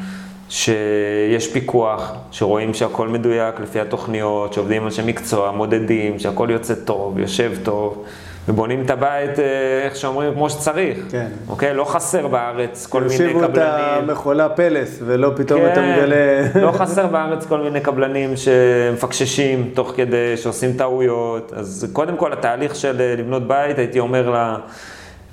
[0.49, 7.19] שיש פיקוח, שרואים שהכל מדויק לפי התוכניות, שעובדים עם אנשי מקצוע, מודדים, שהכל יוצא טוב,
[7.19, 8.05] יושב טוב.
[8.47, 9.45] ובונים את הבית, אה,
[9.83, 10.97] איך שאומרים, כמו שצריך.
[11.11, 11.27] כן.
[11.49, 11.73] אוקיי?
[11.73, 13.37] לא חסר בארץ כל מיני קבלנים.
[13.37, 13.67] יושיבו את
[14.03, 16.15] המכולה פלס, ולא פתאום כן, אתה מגלה...
[16.61, 21.53] לא חסר בארץ כל מיני קבלנים שמפקששים תוך כדי, שעושים טעויות.
[21.55, 24.55] אז קודם כל, התהליך של אה, לבנות בית, הייתי אומר לה...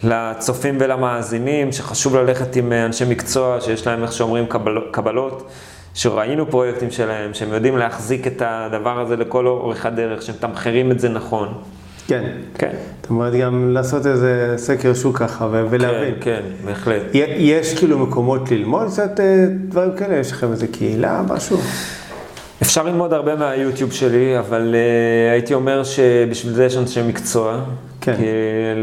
[0.05, 5.51] לצופים ולמאזינים, שחשוב ללכת עם אה, אנשי מקצוע, שיש להם, איך שאומרים, קבל, קבלות.
[5.95, 11.01] שראינו פרויקטים שלהם, שהם יודעים להחזיק את הדבר הזה לכל אורך הדרך, שהם מתמחרים את
[11.01, 11.55] זה נכון.
[12.11, 12.25] כן.
[12.59, 12.71] כן.
[13.01, 16.15] זאת אומרת, גם לעשות איזה סקר שוק ככה ולהבין.
[16.15, 17.03] כן, כן, בהחלט.
[17.15, 20.17] יש כאילו מקומות ללמוד קצת אה, דברים כאלה?
[20.17, 21.59] יש לכם איזה קהילה, משהו?
[22.63, 27.61] אפשר ללמוד הרבה מהיוטיוב שלי, אבל uh, הייתי אומר שבשביל זה יש אנשי מקצוע.
[28.01, 28.17] כן.
[28.17, 28.25] כי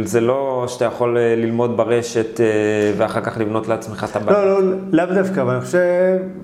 [0.04, 2.40] זה לא שאתה יכול אה, ללמוד ברשת uh,
[2.98, 4.38] ואחר כך לבנות לעצמך את הבית.
[4.38, 5.80] לא, לא, לאו דווקא, אבל אני חושב,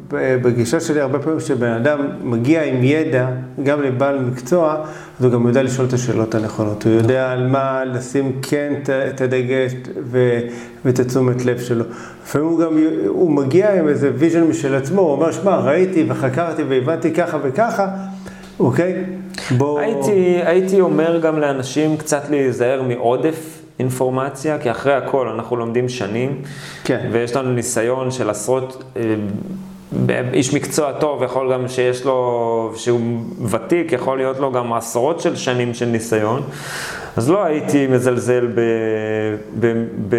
[0.09, 3.27] בגישה שלי הרבה פעמים כשבן אדם מגיע עם ידע,
[3.63, 4.75] גם לבעל מקצוע,
[5.19, 6.83] אז הוא גם יודע לשאול את השאלות הנכונות.
[6.83, 8.73] הוא יודע על מה לשים כן
[9.09, 9.73] את הדגש
[10.85, 11.85] ואת התשומת לב שלו.
[12.23, 16.63] לפעמים הוא גם, הוא מגיע עם איזה vision משל עצמו, הוא אומר, שמע, ראיתי וחקרתי
[16.63, 17.87] והבנתי ככה וככה,
[18.59, 19.03] אוקיי?
[19.57, 19.79] בוא...
[19.79, 26.41] הייתי, הייתי אומר גם לאנשים קצת להיזהר מעודף אינפורמציה, כי אחרי הכל אנחנו לומדים שנים,
[26.83, 27.09] כן.
[27.11, 28.83] ויש לנו ניסיון של עשרות...
[28.97, 29.01] אה,
[30.33, 32.99] איש מקצוע טוב, יכול גם שיש לו, שהוא
[33.49, 36.41] ותיק, יכול להיות לו גם עשרות של שנים של ניסיון.
[37.17, 38.61] אז לא הייתי מזלזל ב,
[39.59, 40.15] ב, ב,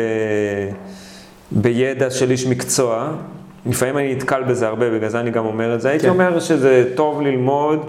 [1.50, 3.10] בידע של איש מקצוע.
[3.66, 5.88] לפעמים אני נתקל בזה הרבה, בגלל זה אני גם אומר את זה.
[5.88, 5.92] כן.
[5.92, 7.80] הייתי אומר שזה טוב ללמוד.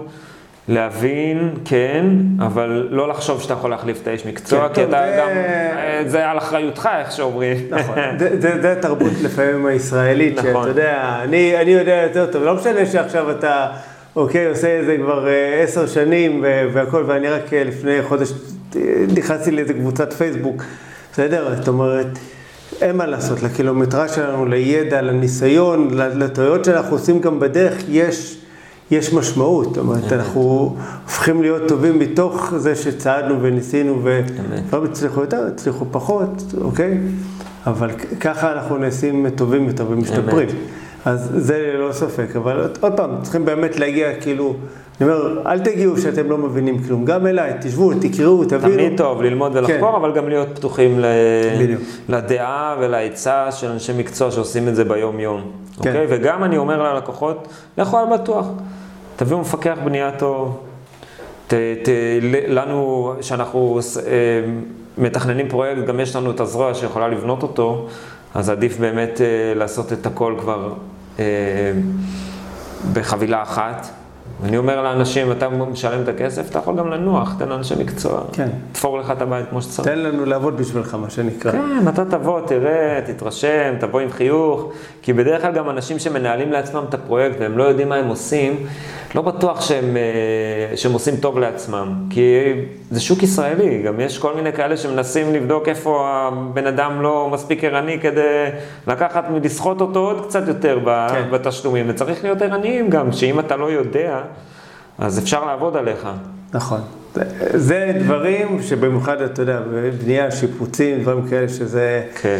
[0.68, 2.06] להבין, כן,
[2.38, 5.16] אבל לא לחשוב שאתה יכול להחליף את האיש מקצוע, כן, כי אתה זה...
[5.18, 7.56] גם, אה, זה על אחריותך, איך שאומרים.
[7.70, 10.52] נכון, זה, זה, זה תרבות לפעמים הישראלית, נכון.
[10.52, 13.66] שאתה יודע, אני, אני יודע יותר טוב, לא משנה שעכשיו אתה,
[14.16, 18.32] אוקיי, עושה את זה כבר אה, עשר שנים והכל, ואני רק אה, לפני חודש
[19.16, 20.62] נכנסתי לאיזה קבוצת פייסבוק,
[21.12, 21.54] בסדר?
[21.56, 22.18] זאת אומרת...
[22.80, 28.38] אין מה לעשות, לקילומטרה שלנו, לידע, לניסיון, לטעויות שאנחנו עושים גם בדרך, יש
[28.90, 35.46] יש משמעות, זאת אומרת, אנחנו הופכים להיות טובים מתוך זה שצעדנו וניסינו ולא הצליחו יותר,
[35.54, 36.98] הצליחו פחות, אוקיי?
[37.66, 40.48] אבל ככה אנחנו נעשים טובים יותר ומשתפרים.
[41.04, 44.54] אז זה ללא ספק, אבל עוד פעם, צריכים באמת להגיע כאילו,
[45.00, 48.74] אני אומר, אל תגיעו שאתם לא מבינים כלום, גם אליי, תשבו, תקראו, תבינו.
[48.74, 49.96] תמיד טוב ללמוד ולחקור, כן.
[49.96, 51.04] אבל גם להיות פתוחים ל...
[52.08, 55.65] לדעה ולעצה של אנשי מקצוע שעושים את זה ביום-יום.
[55.82, 55.88] כן.
[55.88, 56.06] אוקיי?
[56.08, 58.46] וגם אני אומר ללקוחות, לכו על בטוח.
[59.16, 60.66] תביאו מפקח בנייה טוב,
[62.48, 64.12] לנו, שאנחנו אה,
[64.98, 67.86] מתכננים פרויקט, גם יש לנו את הזרוע שיכולה לבנות אותו,
[68.34, 70.72] אז עדיף באמת אה, לעשות את הכל כבר
[71.18, 71.24] אה,
[72.92, 73.86] בחבילה אחת.
[74.44, 78.20] אני אומר לאנשים, אתה משלם את הכסף, אתה יכול גם לנוח, תן לאנשי מקצוע.
[78.32, 78.48] כן.
[78.72, 79.88] תפור לך את הבית כמו שצריך.
[79.88, 81.52] תן לנו לעבוד בשבילך, מה שנקרא.
[81.52, 84.72] כן, אתה תבוא, תראה, תתרשם, תבוא עם חיוך,
[85.02, 88.66] כי בדרך כלל גם אנשים שמנהלים לעצמם את הפרויקט והם לא יודעים מה הם עושים,
[89.14, 92.52] לא בטוח שהם, אה, שהם עושים טוב לעצמם, כי
[92.90, 97.64] זה שוק ישראלי, גם יש כל מיני כאלה שמנסים לבדוק איפה הבן אדם לא מספיק
[97.64, 98.44] ערני כדי
[98.86, 101.28] לקחת, לסחוט אותו עוד קצת יותר כן.
[101.30, 104.20] בתשלומים, וצריך להיות ערניים גם, שאם אתה לא יודע,
[104.98, 106.08] אז אפשר לעבוד עליך.
[106.54, 106.80] נכון.
[107.54, 109.60] זה דברים שבמיוחד, אתה יודע,
[110.04, 112.02] בנייה, שיפוצים, דברים כאלה שזה...
[112.22, 112.38] כן.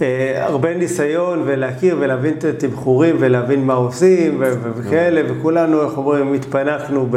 [0.00, 4.42] אה, הרבה ניסיון ולהכיר ולהבין את התמחורים ולהבין מה עושים
[4.76, 7.08] וכאלה, וכולנו, איך אומרים, התפנחנו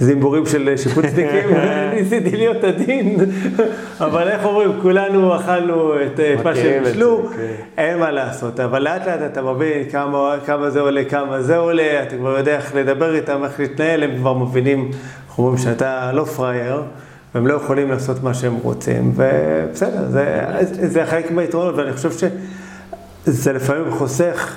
[0.00, 1.50] בזימבורים של שיפוצניקים,
[1.94, 3.16] ניסיתי להיות עדין,
[4.00, 7.52] אבל איך אומרים, כולנו אכלנו את מה שהם בישלו, כן.
[7.78, 12.02] אין מה לעשות, אבל לאט לאט אתה מבין כמה, כמה זה עולה, כמה זה עולה,
[12.02, 14.90] אתה כבר יודע איך לדבר איתם, איך להתנהל, הם כבר מבינים,
[15.28, 16.82] איך אומרים, שאתה לא פראייר.
[17.34, 22.10] והם לא יכולים לעשות מה שהם רוצים, ובסדר, זה, זה חלק מהיתרונות, ואני חושב
[23.26, 24.56] שזה לפעמים חוסך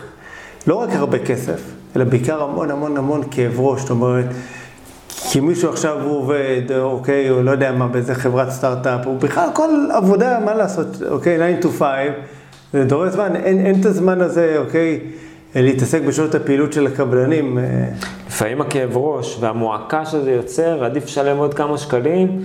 [0.67, 1.61] לא רק הרבה כסף,
[1.95, 4.25] אלא בעיקר המון המון המון כאב ראש, זאת אומרת,
[5.31, 9.49] כי מישהו עכשיו הוא עובד, אוקיי, הוא לא יודע מה, באיזה חברת סטארט-אפ, הוא בכלל
[9.53, 11.87] כל עבודה, מה לעשות, אוקיי, 9 to 5,
[12.73, 14.99] זה דורש זמן, אין, אין את הזמן הזה, אוקיי,
[15.55, 17.57] להתעסק בשעות הפעילות של הקבלנים.
[17.57, 17.63] אה.
[18.27, 22.41] לפעמים הכאב ראש והמועקה שזה יוצר, עדיף לשלם עוד כמה שקלים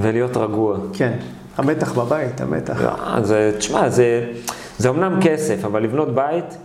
[0.00, 0.76] ולהיות רגוע.
[0.92, 1.12] כן,
[1.56, 2.80] המתח בבית, המתח.
[2.82, 4.26] לא, זה, תשמע, זה,
[4.78, 6.56] זה אומנם כסף, אבל לבנות בית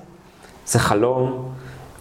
[0.67, 1.51] זה חלום,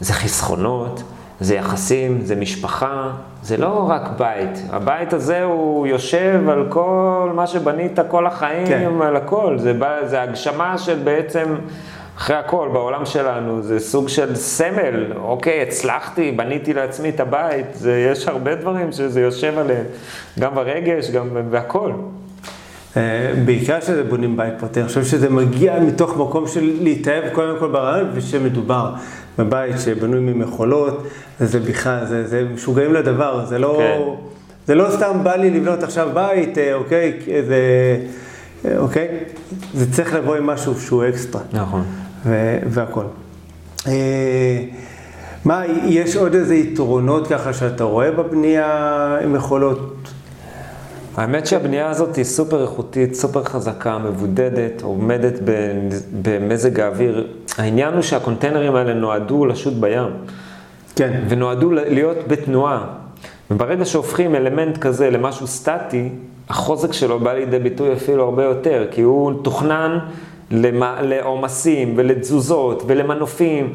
[0.00, 1.02] זה חסכונות,
[1.40, 3.10] זה יחסים, זה משפחה,
[3.42, 4.62] זה לא רק בית.
[4.70, 9.02] הבית הזה הוא יושב על כל מה שבנית כל החיים, כן.
[9.02, 9.58] על הכל.
[9.58, 9.72] זה,
[10.06, 11.54] זה הגשמה של בעצם...
[12.18, 18.08] אחרי הכל, בעולם שלנו, זה סוג של סמל, אוקיי, הצלחתי, בניתי לעצמי את הבית, זה,
[18.12, 19.84] יש הרבה דברים שזה יושב עליהם,
[20.38, 21.92] גם ברגש, גם בהכל.
[22.96, 27.58] אה, בעיקר כשזה בונים בית פרטי, אני חושב שזה מגיע מתוך מקום של להתאהב קודם
[27.58, 28.90] כל ברעיון, ושמדובר
[29.38, 31.06] בבית שבנוי ממכולות,
[31.40, 34.00] זה בכלל, זה, זה משוגעים לדבר, זה לא, כן.
[34.66, 37.12] זה לא סתם בא לי לבנות עכשיו בית, אה, אוקיי,
[37.46, 37.58] זה,
[38.64, 39.08] אה, אוקיי,
[39.74, 41.42] זה צריך לבוא עם משהו שהוא אקסטרה.
[41.52, 41.84] נכון.
[42.66, 43.04] והכל.
[43.86, 44.64] אה,
[45.44, 49.94] מה, יש עוד איזה יתרונות ככה שאתה רואה בבנייה עם יכולות?
[51.16, 55.32] האמת שהבנייה הזאת היא סופר איכותית, סופר חזקה, מבודדת, עומדת
[56.22, 57.26] במזג האוויר.
[57.58, 60.10] העניין הוא שהקונטיינרים האלה נועדו לשוט בים.
[60.96, 61.20] כן.
[61.28, 62.86] ונועדו להיות בתנועה.
[63.50, 66.08] וברגע שהופכים אלמנט כזה למשהו סטטי,
[66.48, 69.98] החוזק שלו בא לידי ביטוי אפילו הרבה יותר, כי הוא תוכנן
[70.50, 73.72] לעומסים ולתזוזות ולמנופים,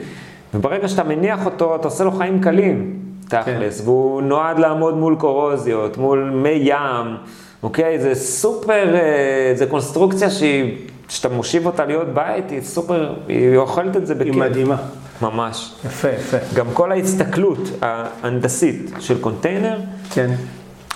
[0.53, 3.87] וברגע שאתה מניח אותו, אתה עושה לו חיים קלים, תכלס, כן.
[3.87, 7.15] והוא נועד לעמוד מול קורוזיות, מול מי ים,
[7.63, 7.99] אוקיי?
[7.99, 10.77] זה סופר, אה, זה קונסטרוקציה שהיא,
[11.07, 14.33] כשאתה מושיב אותה להיות בית, היא סופר, היא אוכלת את זה בכיף.
[14.33, 14.77] היא מדהימה.
[15.21, 15.73] ממש.
[15.85, 16.37] יפה, יפה.
[16.55, 19.79] גם כל ההסתכלות ההנדסית של קונטיינר,
[20.09, 20.31] כן.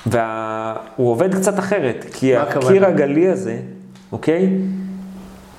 [0.05, 3.57] והוא עובד קצת אחרת, כי הקיר הגלי הזה,
[4.11, 4.49] אוקיי?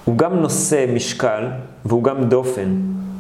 [0.05, 1.49] הוא גם נושא משקל
[1.85, 2.75] והוא גם דופן,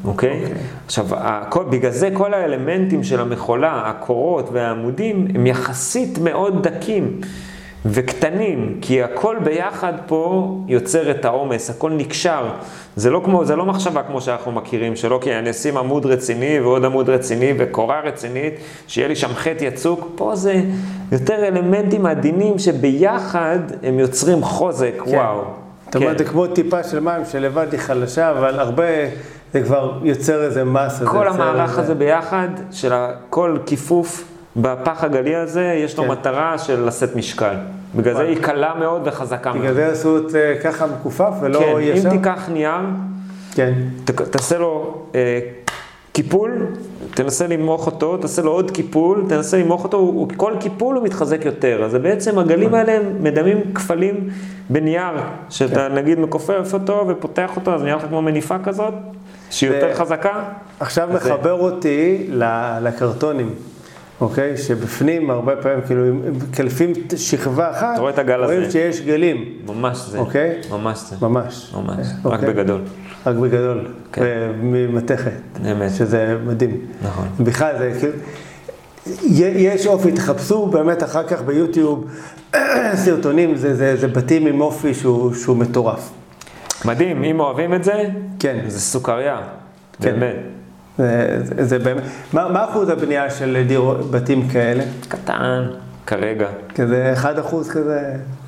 [0.04, 0.30] אוקיי?
[0.30, 0.42] Okay?
[0.42, 0.62] אוקיי.
[0.86, 7.20] עכשיו, הכל, בגלל זה כל האלמנטים של המכולה, הקורות והעמודים, הם יחסית מאוד דקים
[7.86, 12.48] וקטנים, כי הכל ביחד פה יוצר את העומס, הכל נקשר.
[12.96, 16.60] זה לא כמו, זה לא מחשבה כמו שאנחנו מכירים, שלא כי אני אשים עמוד רציני
[16.60, 18.54] ועוד עמוד רציני וקורה רצינית,
[18.86, 20.08] שיהיה לי שם חטא יצוק.
[20.14, 20.62] פה זה
[21.12, 25.16] יותר אלמנטים עדינים שביחד הם יוצרים חוזק, כן.
[25.16, 25.63] וואו.
[25.94, 26.24] זאת אומרת, כן.
[26.24, 28.84] זה כמו טיפה של מים שלבד היא חלשה, אבל הרבה,
[29.52, 31.06] זה כבר יוצר איזה מסה.
[31.06, 31.78] כל המערך.
[31.78, 32.92] הזה ביחד, של
[33.30, 34.24] כל כיפוף
[34.56, 36.10] בפח הגלי הזה, יש לו כן.
[36.10, 37.54] מטרה של לשאת משקל.
[37.96, 39.62] בגלל זה היא קלה מאוד וחזקה מאוד.
[39.62, 42.02] בגלל זה עשו את זה ככה מכופף ולא כן, ישר?
[42.02, 42.72] כן, אם תיקח נייר,
[44.30, 45.38] תעשה לו אה,
[46.12, 46.66] קיפול,
[47.14, 51.44] תנסה למרוח אותו, תעשה לו עוד קיפול, תנסה למרוח אותו, הוא, כל קיפול הוא מתחזק
[51.44, 51.84] יותר.
[51.84, 54.28] אז בעצם הגלים האלה הם מדמים כפלים
[54.70, 55.12] בנייר,
[55.50, 55.94] שאתה כן.
[55.94, 58.94] נגיד מכופף אותו ופותח אותו, אז נראה לך כמו מניפה כזאת,
[59.50, 59.74] שהיא ו...
[59.74, 60.42] יותר חזקה.
[60.80, 61.62] עכשיו מחבר זה...
[61.62, 62.30] אותי
[62.82, 63.50] לקרטונים.
[64.20, 64.56] אוקיי?
[64.56, 66.20] שבפנים הרבה פעמים, כאילו, אם
[66.52, 68.70] קלפים שכבה אחת, אתה רואה את הגל רואים הזה.
[68.70, 69.44] שיש גלים.
[69.66, 70.18] ממש זה.
[70.18, 70.60] אוקיי?
[70.70, 71.16] ממש זה.
[71.22, 71.74] ממש.
[71.74, 72.06] ממש.
[72.24, 72.38] אוקיי.
[72.38, 72.80] רק בגדול.
[73.26, 73.86] רק בגדול.
[74.12, 74.50] כן.
[74.62, 75.30] ממתכת.
[75.72, 75.90] אמת.
[75.90, 76.80] שזה מדהים.
[77.02, 77.28] נכון.
[77.40, 78.12] בכלל, זה כאילו...
[79.36, 82.06] יש אופי, תחפשו באמת אחר כך ביוטיוב
[83.04, 86.10] סרטונים, זה, זה, זה בתים עם אופי שהוא, שהוא מטורף.
[86.84, 88.04] מדהים, אם אוהבים את זה,
[88.38, 88.64] כן.
[88.66, 89.38] זה סוכריה,
[90.02, 90.10] כן.
[90.10, 90.36] באמת.
[90.98, 94.84] זה, זה, זה באמת, מה, מה אחוז הבנייה של דיר, בתים כאלה?
[95.08, 95.64] קטן,
[96.06, 96.46] כרגע.
[96.74, 98.00] כזה 1 אחוז כזה?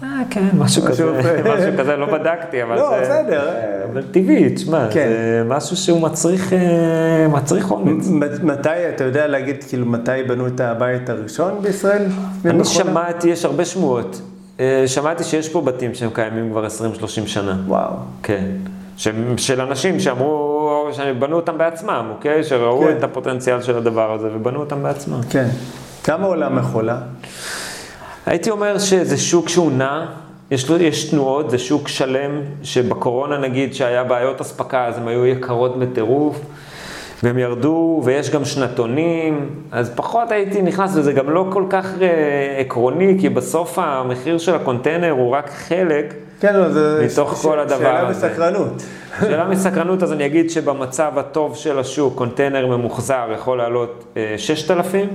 [0.03, 1.05] אה, כן, משהו כזה,
[1.55, 3.01] משהו- כזה, לא בדקתי, אבל לא, זה...
[3.03, 3.51] בסדר.
[3.93, 5.09] אבל טבעי, תשמע, כן.
[5.09, 8.09] זה משהו שהוא מצריך, אה, מצריך אומץ.
[8.43, 12.03] מתי, אתה יודע להגיד כאילו מתי בנו את הבית הראשון בישראל?
[12.45, 12.65] אני?
[12.65, 14.21] שמעתי, יש הרבה שמועות.
[14.61, 16.69] אה, שמעתי שיש פה בתים שהם קיימים כבר 20-30
[17.27, 17.57] שנה.
[17.67, 17.91] וואו.
[18.23, 18.45] כן.
[19.37, 22.45] של אנשים שאמרו, שבנו אותם בעצמם, אוקיי?
[22.45, 22.97] שראו כן.
[22.99, 25.21] את הפוטנציאל של הדבר הזה ובנו אותם בעצמם.
[25.31, 25.47] כן.
[26.07, 26.99] כמה עולה מכולה?
[28.27, 30.07] הייתי אומר שזה שוק שהוא נע,
[30.51, 32.31] יש, יש תנועות, זה שוק שלם,
[32.63, 36.41] שבקורונה נגיד שהיה בעיות אספקה, אז הן היו יקרות בטירוף,
[37.23, 42.57] והם ירדו, ויש גם שנתונים, אז פחות הייתי נכנס, וזה גם לא כל כך אה,
[42.61, 46.15] עקרוני, כי בסוף המחיר של הקונטיינר הוא רק חלק.
[46.41, 47.07] כן, לא, זה...
[47.13, 48.29] מתוך ש- כל הדבר שאלה הזה.
[48.29, 48.83] בסקרנות.
[49.21, 55.09] שאלה מסקרנות, אז אני אגיד שבמצב הטוב של השוק, קונטיינר ממוחזר יכול לעלות אה, 6,000,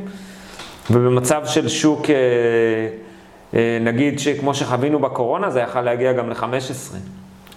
[0.89, 2.15] ובמצב של שוק, אה,
[3.53, 6.95] אה, נגיד שכמו שחווינו בקורונה, זה יכול להגיע גם ל-15.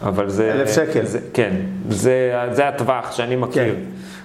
[0.03, 0.53] אבל זה...
[0.53, 1.05] אלף שקל.
[1.05, 1.53] זה, כן,
[1.89, 3.75] זה, זה הטווח שאני מכיר.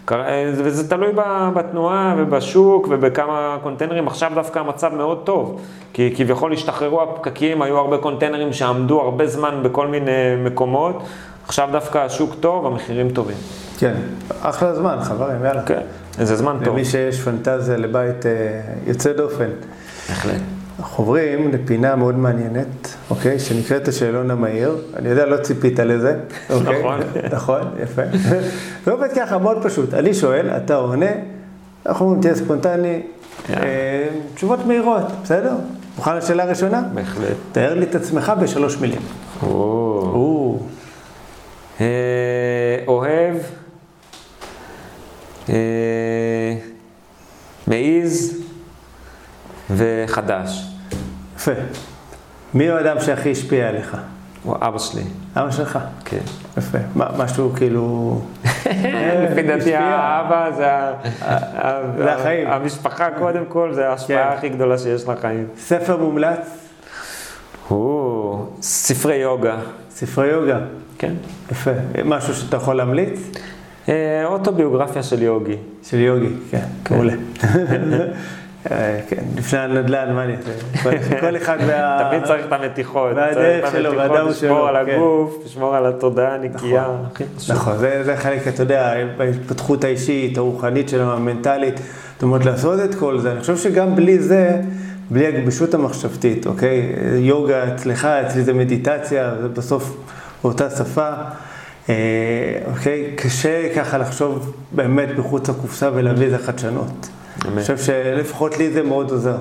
[0.08, 0.16] כן.
[0.16, 1.12] אה, וזה תלוי
[1.56, 4.08] בתנועה ובשוק ובכמה קונטיינרים.
[4.08, 5.62] עכשיו דווקא המצב מאוד טוב,
[5.94, 10.12] כי כביכול השתחררו הפקקים, היו הרבה קונטיינרים שעמדו הרבה זמן בכל מיני
[10.44, 11.04] מקומות.
[11.46, 13.38] עכשיו דווקא השוק טוב, המחירים טובים.
[13.80, 13.94] כן.
[14.42, 15.62] אחלה זמן, חברים, יאללה.
[15.62, 15.82] כן,
[16.26, 16.74] זה זמן טוב.
[16.74, 18.32] למי שיש פנטזיה לבית אה,
[18.88, 19.50] יוצא דופן.
[20.10, 20.42] בהחלט.
[20.80, 23.40] אנחנו עוברים לפינה מאוד מעניינת, אוקיי?
[23.40, 24.78] שנקראת השאלון המהיר.
[24.96, 26.16] אני יודע, לא ציפית לזה.
[26.50, 26.80] אוקיי?
[26.80, 27.00] נכון.
[27.32, 28.02] נכון, יפה.
[28.86, 29.94] זה עובד ככה, מאוד פשוט.
[29.94, 31.12] אני שואל, אתה עונה,
[31.86, 33.02] אנחנו אומרים, תהיה ספונטני.
[33.50, 35.54] אה, תשובות מהירות, בסדר?
[35.98, 36.84] מוכן לשאלה הראשונה?
[36.94, 37.38] בהחלט.
[37.52, 39.02] תאר לי את עצמך בשלוש מילים.
[39.44, 39.48] או.
[40.14, 40.60] או,
[41.82, 41.86] אה,
[42.88, 43.36] אוהב,
[45.50, 46.56] אה,
[47.68, 48.44] מעיז
[49.70, 50.66] וחדש.
[51.40, 51.52] יפה.
[52.54, 53.98] מי הוא האדם שהכי השפיע עליך?
[54.44, 55.04] הוא אבא שלי,
[55.36, 55.80] אבא שלך.
[56.06, 56.18] כן.
[56.58, 56.78] יפה.
[56.96, 58.22] משהו כאילו...
[59.30, 59.76] לפי דעתי.
[59.76, 60.52] האבא
[61.98, 62.48] זה החיים.
[62.48, 64.38] המשפחה קודם כל, זה ההשפעה כן.
[64.38, 65.48] הכי גדולה שיש לחיים.
[65.58, 66.68] ספר מומלץ,
[67.72, 69.58] או, ספרי יוגה,
[69.90, 70.60] ספרי יוגה.
[70.98, 71.14] כן.
[71.52, 71.72] יפה.
[72.06, 73.20] משהו שאתה יכול להמליץ?
[73.90, 75.58] אה, אוטוביוגרפיה של יוגי.
[75.84, 76.96] של יוגי, כן, כן.
[76.96, 77.14] מעולה.
[78.72, 81.20] אה, כן, לפני הנדל"ן, מה אני אעשה?
[81.22, 82.08] כל- אחד וה...
[82.10, 83.12] תמיד צריך את המתיחות.
[83.16, 84.92] והדרך שלו, והדם שלו, לשמור על כן.
[84.92, 86.86] הגוף, לשמור על התודעה הנקייה.
[87.38, 87.56] חשוב.
[87.56, 91.80] נכון, זה, חלק, אתה יודע, בהתפתחות האישית, הרוחנית שלנו, המנטלית,
[92.14, 93.32] זאת אומרת, לעשות את כל זה.
[93.32, 94.62] אני חושב שגם בלי זה,
[95.12, 96.94] בלי הגמישות המחשבתית, אוקיי?
[97.18, 99.98] יוגה אצלך, אצלי זה מדיטציה, זה בסוף
[100.44, 101.10] באותה שפה.
[101.90, 101.96] אה,
[102.66, 103.12] אוקיי?
[103.16, 107.10] קשה ככה לחשוב באמת מחוץ לקופסה ולהביא איזה חדשנות.
[107.46, 109.38] אני חושב שלפחות לי זה מאוד עוזר,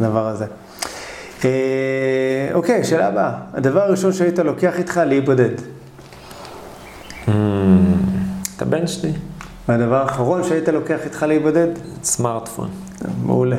[0.00, 0.46] הדבר הזה.
[1.44, 3.32] אה, אוקיי, שאלה הבאה.
[3.54, 5.50] הדבר הראשון שהיית לוקח איתך להיבודד.
[7.26, 7.30] Mm,
[8.56, 9.12] את הבן שלי,
[9.68, 11.68] והדבר האחרון שהיית לוקח איתך להיבודד?
[12.02, 12.70] סמארטפון.
[13.22, 13.56] מעולה.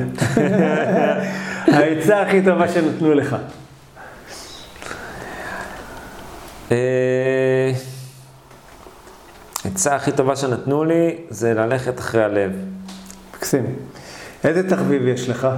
[1.74, 3.36] העצה הכי טובה שנתנו לך.
[6.72, 7.72] אה,
[9.64, 12.52] העצה הכי טובה שנתנו לי זה ללכת אחרי הלב.
[13.38, 13.64] מקסים.
[14.44, 15.48] איזה תחביב יש לך?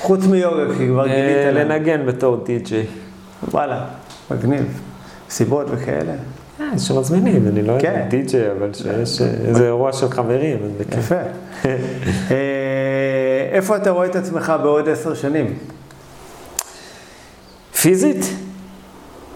[0.00, 1.66] חוץ מיוגה, כי כבר אה, גילית.
[1.66, 2.86] לנגן בתור די-ג'יי.
[3.52, 3.84] וואלה,
[4.30, 4.80] מגניב.
[5.30, 6.12] סיבות וכאלה.
[6.60, 7.88] אה, שמזמינים, אני לא כן.
[7.88, 10.58] יודע, די-ג'יי, אבל שיש איזה אירוע של חברים.
[10.98, 11.14] יפה.
[11.64, 11.76] אה,
[13.52, 15.58] איפה אתה רואה את עצמך בעוד עשר שנים?
[17.80, 18.24] פיזית?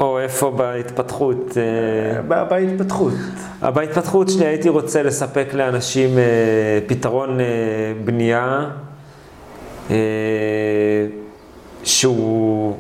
[0.01, 1.57] או איפה בהתפתחות?
[1.57, 3.13] אה, בהתפתחות.
[3.61, 6.25] בהתפתחות שלי הייתי רוצה לספק לאנשים אה,
[6.87, 7.47] פתרון אה,
[8.05, 8.71] בנייה
[11.85, 12.77] שהוא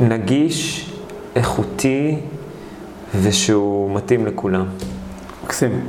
[0.00, 0.90] נגיש,
[1.36, 2.16] איכותי
[3.22, 4.66] ושהוא מתאים לכולם.
[5.44, 5.80] מקסים.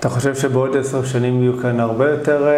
[0.00, 2.48] אתה חושב שבעוד עשר שנים יהיו כאן הרבה יותר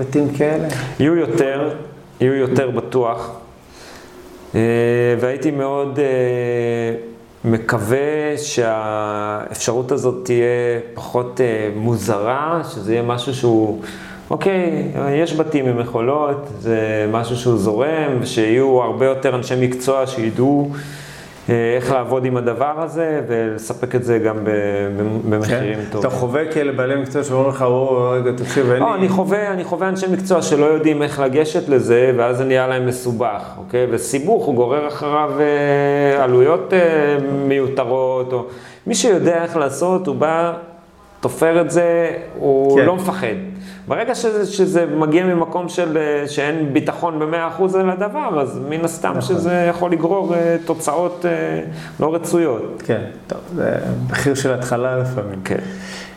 [0.00, 0.68] בתים כאלה?
[1.00, 1.74] יהיו יותר,
[2.20, 3.41] יהיו יותר בטוח,
[5.20, 6.94] והייתי מאוד אה,
[7.44, 10.46] מקווה שהאפשרות הזאת תהיה
[10.94, 13.82] פחות אה, מוזרה, שזה יהיה משהו שהוא,
[14.30, 20.70] אוקיי, יש בתים עם מכולות, זה משהו שהוא זורם, ושיהיו הרבה יותר אנשי מקצוע שידעו
[20.72, 20.78] אה,
[21.48, 24.36] איך לעבוד עם הדבר הזה ולספק את זה גם
[25.28, 25.84] במחירים כן.
[25.90, 26.08] טובים.
[26.10, 27.64] אתה חווה כאלה בעלי מקצוע שאומרים לך,
[28.12, 28.80] רגע, תקשיב, אין לי...
[28.80, 32.66] לא, אני חווה, אני חווה אנשי מקצוע שלא יודעים איך לגשת לזה, ואז זה נהיה
[32.66, 33.86] להם מסובך, אוקיי?
[33.90, 36.78] וסיבוך הוא גורר אחריו אה, עלויות אה,
[37.48, 38.44] מיותרות, או
[38.86, 40.52] מי שיודע איך לעשות, הוא בא,
[41.20, 42.86] תופר את זה, הוא כן.
[42.86, 43.51] לא מפחד.
[43.88, 49.14] ברגע שזה, שזה מגיע ממקום של, אה, שאין ביטחון ב-100% על הדבר, אז מן הסתם
[49.16, 49.22] נכון.
[49.22, 51.60] שזה יכול לגרור אה, תוצאות אה,
[52.00, 52.82] לא רצויות.
[52.86, 53.78] כן, טוב, זה
[54.10, 55.40] מחיר של התחלה לפעמים.
[55.44, 55.58] כן.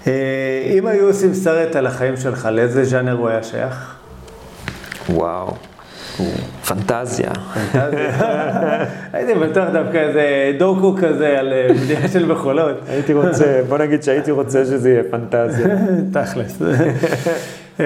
[0.08, 3.96] אה, אם היו עושים סרט על החיים שלך, לאיזה ז'אנר הוא היה שייך?
[5.10, 5.54] וואו.
[6.68, 7.32] פנטזיה.
[9.14, 12.76] הייתי בטוח דווקא איזה דוקו כזה על אה, בנייה של מכולות.
[12.88, 15.68] הייתי רוצה, בוא נגיד שהייתי רוצה שזה יהיה פנטזיה.
[16.14, 16.62] תכלס.
[17.80, 17.86] אה,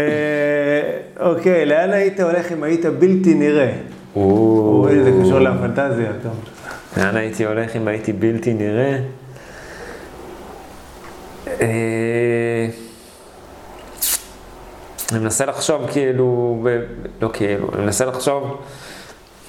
[1.19, 3.71] אוקיי, לאן היית הולך אם היית בלתי נראה?
[4.15, 6.11] אוי, זה קשור לפנטזיה.
[6.23, 6.33] טוב.
[6.97, 8.97] לאן הייתי הולך אם הייתי בלתי נראה?
[15.11, 16.79] אני מנסה לחשוב כאילו, ב-
[17.21, 18.61] לא כאילו, אני מנסה לחשוב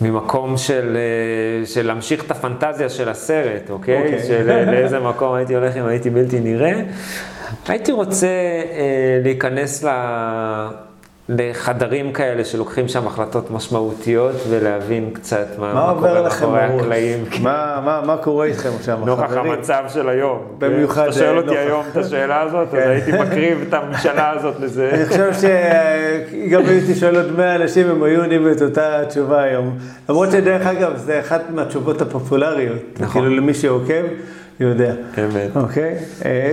[0.01, 3.97] ממקום של, אה, של להמשיך את הפנטזיה של הסרט, אוקיי?
[4.05, 4.23] אוקיי.
[4.27, 6.73] של אה, לאיזה מקום הייתי הולך אם הייתי בלתי נראה.
[7.69, 9.89] הייתי רוצה אה, להיכנס ל...
[11.39, 16.61] לחדרים כאלה שלוקחים שם החלטות משמעותיות ולהבין קצת מה, מה עובר קורה מאחורי?
[16.81, 17.25] הקלעים.
[17.43, 19.53] מה- מה מה קורה איתכם שם, נוכח חברים?
[19.53, 20.39] המצב של היום.
[20.59, 21.61] במיוחד, אתה שואל אה, אותי נוכח.
[21.67, 22.89] היום את השאלה הזאת, אז כן.
[22.89, 25.05] הייתי מקריב את המשאלה הזאת אני לזה.
[25.09, 29.79] חושב שגם הייתי שואל עוד 100 אנשים, הם היו עונים את אותה תשובה היום.
[30.09, 32.79] למרות שדרך אגב, זה אחת מהתשובות הפופולריות.
[33.01, 33.23] נכון.
[33.23, 34.03] כאילו למי שעוקב,
[34.61, 34.95] יודע.
[35.19, 35.57] אמת.
[35.57, 35.95] אוקיי?
[36.25, 36.53] אה,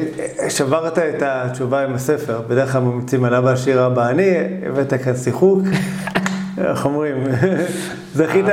[0.49, 4.33] שברת את התשובה עם הספר, בדרך כלל ממליצים על אבא עשיר אבא עני,
[4.65, 5.59] הבאת כאן שיחוק.
[6.57, 7.23] איך אומרים?
[8.15, 8.45] זכית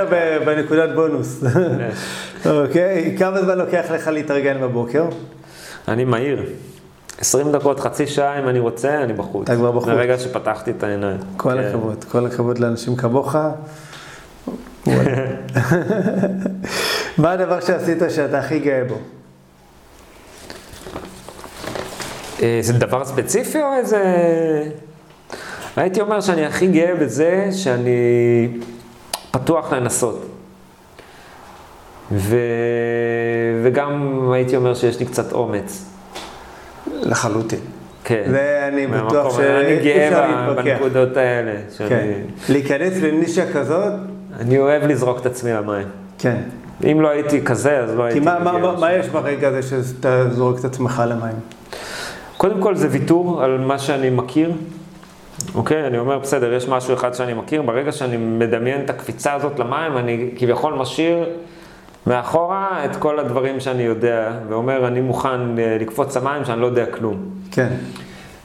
[0.47, 1.45] בנקודת בונוס.
[2.47, 3.15] אוקיי?
[3.19, 5.05] כמה זמן לוקח לך להתארגן בבוקר?
[5.89, 6.43] אני מהיר.
[7.19, 9.43] 20 דקות, חצי שעה, אם אני רוצה, אני בחוץ.
[9.43, 9.89] אתה כבר בחוץ.
[9.89, 11.19] מרגע שפתחתי את העיניים.
[11.37, 11.59] כל כן.
[11.59, 13.37] הכבוד, כל הכבוד לאנשים כמוך.
[17.19, 18.95] מה הדבר שעשית שאתה הכי גאה בו?
[18.95, 19.01] אה,
[22.61, 24.03] זה דבר ספציפי או איזה...
[25.77, 28.49] הייתי אומר שאני הכי גאה בזה שאני
[29.31, 30.27] פתוח לנסות.
[32.13, 32.37] ו...
[33.63, 35.85] וגם הייתי אומר שיש לי קצת אומץ.
[37.03, 37.59] לחלוטין.
[38.05, 38.23] כן.
[38.31, 39.61] זה אני מהמקום בטוח הזה.
[39.61, 40.53] אני שאי גאה.
[40.55, 41.53] בנקודות האלה.
[41.77, 41.89] שאני...
[41.89, 42.13] כן.
[42.49, 43.93] להיכנס לנישה כזאת,
[44.41, 45.87] אני אוהב לזרוק את עצמי למים.
[46.19, 46.37] כן.
[46.91, 48.21] אם לא הייתי כזה, אז לא כי הייתי...
[48.21, 48.93] מה- מה- מה- מה.
[48.93, 51.35] יש ברגע הזה שאתה זורק את עצמך למים?
[52.45, 54.53] קודם כל זה ויתור על מה שאני מכיר.
[55.55, 59.59] אוקיי, אני אומר, בסדר, יש משהו אחד שאני מכיר, ברגע שאני מדמיין את הקפיצה הזאת
[59.59, 61.29] למים, אני כביכול משאיר
[62.07, 66.87] מאחורה את כל הדברים שאני יודע, ואומר, אני מוכן אה, לקפוץ למים שאני לא יודע
[66.87, 67.17] כלום.
[67.51, 67.69] כן.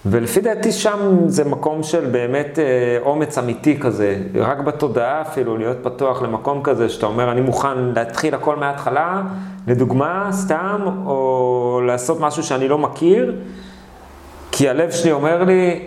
[0.06, 5.78] ולפי דעתי שם זה מקום של באמת אה, אומץ אמיתי כזה, רק בתודעה אפילו, להיות
[5.84, 9.22] פתוח למקום כזה, שאתה אומר, אני מוכן להתחיל הכל מההתחלה,
[9.68, 13.34] לדוגמה, סתם, או לעשות משהו שאני לא מכיר,
[14.52, 15.86] כי הלב שלי אומר לי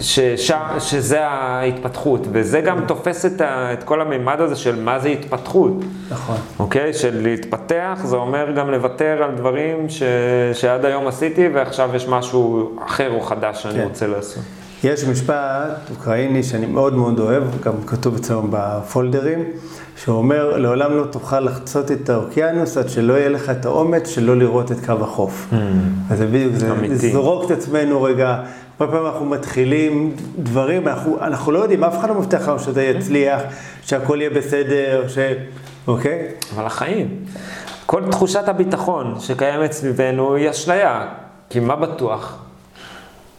[0.00, 5.08] ששם, שזה ההתפתחות, וזה גם תופס את, ה, את כל המימד הזה של מה זה
[5.08, 5.72] התפתחות.
[6.10, 6.36] נכון.
[6.58, 6.94] אוקיי?
[6.94, 10.02] של להתפתח, זה אומר גם לוותר על דברים ש...
[10.52, 13.82] שעד היום עשיתי, ועכשיו יש משהו אחר או חדש שאני כן.
[13.82, 14.42] רוצה לעשות.
[14.84, 19.44] יש משפט אוקראיני שאני מאוד מאוד אוהב, גם כתוב אצלנו בפולדרים,
[19.96, 24.72] שאומר, לעולם לא תוכל לחצות את האוקיינוס עד שלא יהיה לך את האומץ שלא לראות
[24.72, 25.48] את קו החוף.
[26.10, 26.74] אז זה בדיוק, זה.
[26.82, 28.42] לזרוק את עצמנו רגע.
[28.78, 32.84] הרבה פעמים אנחנו מתחילים דברים, אנחנו, אנחנו לא יודעים, אף אחד לא מבטיח לנו שזה
[32.84, 33.40] יצליח,
[33.82, 35.18] שהכל יהיה בסדר, ש...
[35.88, 36.28] אוקיי?
[36.54, 37.08] אבל החיים,
[37.86, 41.08] כל תחושת הביטחון שקיימת סביבנו היא אשליה,
[41.50, 42.45] כי מה בטוח?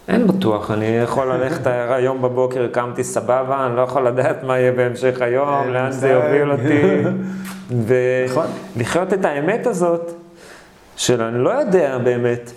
[0.07, 4.71] אין בטוח, אני יכול ללכת היום בבוקר, קמתי סבבה, אני לא יכול לדעת מה יהיה
[4.71, 6.09] בהמשך היום, אין לאן זה.
[6.09, 6.81] יוביל אותי.
[8.29, 8.45] נכון.
[8.75, 10.11] ולחיות את האמת הזאת,
[10.95, 12.51] של אני לא יודע באמת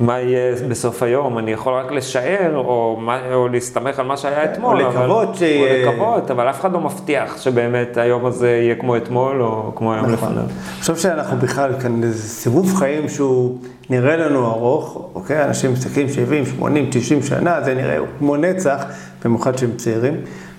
[0.00, 4.44] מה יהיה בסוף היום, אני יכול רק לשער, או, מה, או להסתמך על מה שהיה
[4.44, 4.82] אתמול.
[4.82, 8.74] או לקוות אבל, שיהיה- או לקוות, אבל אף אחד לא מבטיח שבאמת היום הזה יהיה
[8.74, 10.28] כמו אתמול, או כמו היום נכון.
[10.28, 10.42] לפניו.
[10.44, 13.58] אני חושב שאנחנו בכלל כאן איזה סיבוב חיים שהוא
[13.90, 15.44] נראה לנו ארוך, אוקיי?
[15.44, 18.84] אנשים מסתכלים 70, 80, 90 שנה, זה נראה כמו נצח,
[19.24, 20.14] במיוחד שהם צעירים,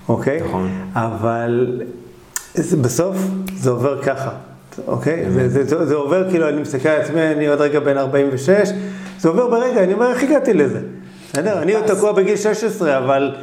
[0.08, 0.40] אוקיי?
[0.48, 0.68] נכון.
[0.94, 1.82] אבל
[2.82, 3.16] בסוף
[3.56, 4.30] זה עובר ככה,
[4.86, 5.24] אוקיי?
[5.30, 8.68] זה, זה, זה, זה עובר כאילו, אני מסתכל על עצמי, אני עוד רגע בן 46,
[9.20, 10.80] זה עובר ברגע, אני אומר, איך הגעתי לזה?
[11.32, 11.62] בסדר?
[11.62, 13.36] אני עוד תקוע בגיל 16, אבל...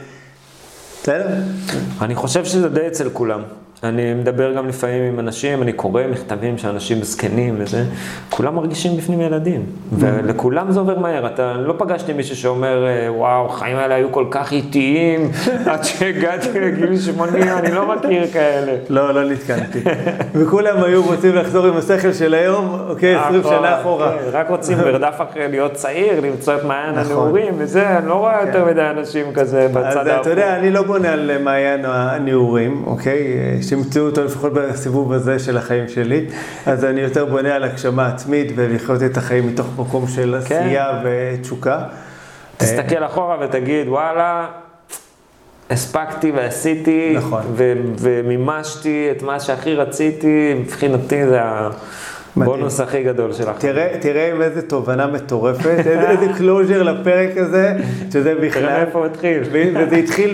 [1.02, 1.28] בסדר?
[2.02, 3.42] אני חושב שזה די אצל כולם.
[3.86, 7.84] אני מדבר גם לפעמים עם אנשים, אני קורא מכתבים של אנשים זקנים וזה,
[8.30, 11.28] כולם מרגישים בפנים ילדים, ולכולם זה עובר מהר.
[11.28, 15.32] אתה לא פגשתי מישהו שאומר, וואו, החיים האלה היו כל כך איטיים,
[15.72, 18.72] עד שהגעתי לגיל 80, אני לא מכיר כאלה.
[18.90, 19.80] לא, לא נתקלתי.
[20.34, 24.12] וכולם היו רוצים לחזור עם השכל של היום, אוקיי, 20 שנה אחורה.
[24.12, 27.06] כן, רק רוצים ברדף אחרי להיות צעיר, למצוא את מעיין נכון.
[27.06, 30.30] הנעורים, וזה, אני לא רואה יותר מדי אנשים כזה בצד אז אתה.
[30.30, 33.38] יודע, אני לא בונה על מעיין הנעורים, אוקיי?
[33.76, 36.26] שימצאו אותו לפחות בסיבוב הזה של החיים שלי.
[36.66, 40.56] אז אני יותר בונה על הגשמה עצמית ולחיות את החיים מתוך מקום של כן.
[40.56, 41.84] עשייה ותשוקה.
[42.58, 44.48] תסתכל אחורה ותגיד, וואלה,
[45.70, 47.42] הספקתי ועשיתי, נכון.
[47.54, 51.40] ו- ומימשתי את מה שהכי רציתי, מבחינתי זה
[52.38, 53.74] הבונוס הכי גדול של החיים.
[53.74, 57.74] תראה, תראה עם איזה תובנה מטורפת, איזה, איזה closure לפרק הזה,
[58.12, 59.44] שזה תראה בכלל, מאיפה הוא התחיל.
[59.52, 60.34] וזה התחיל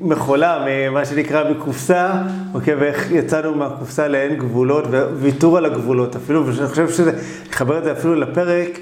[0.00, 2.10] ממחולה, ממה שנקרא מקופסה,
[2.54, 4.84] אוקיי, ואיך יצאנו מהקופסה לאין גבולות,
[5.20, 7.12] וויתור על הגבולות אפילו, ואני חושב שזה,
[7.50, 8.78] לחבר את זה אפילו לפרק,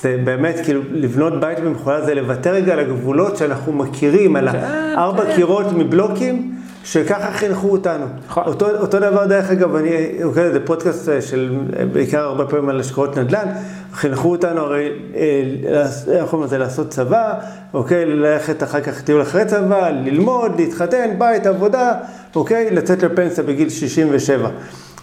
[0.00, 5.34] זה באמת, כאילו, לבנות בית במחולה זה לוותר רגע על הגבולות שאנחנו מכירים, על הארבע
[5.34, 6.53] קירות מבלוקים.
[6.84, 8.06] שככה חינכו אותנו.
[8.26, 8.42] נכון.
[8.46, 9.90] אותו, אותו דבר, דרך אגב, אני,
[10.24, 13.48] אוקיי, זה פודקאסט אה, של, אה, בעיקר הרבה פעמים על השקעות נדל"ן,
[13.92, 15.82] חינכו אותנו הרי, אה,
[16.12, 17.34] איך קוראים לזה, לעשות צבא,
[17.74, 21.92] אוקיי, ללכת אחר כך טיול אחרי צבא, ללמוד, להתחתן, בית, עבודה,
[22.34, 24.50] אוקיי, לצאת לפנסיה בגיל 67.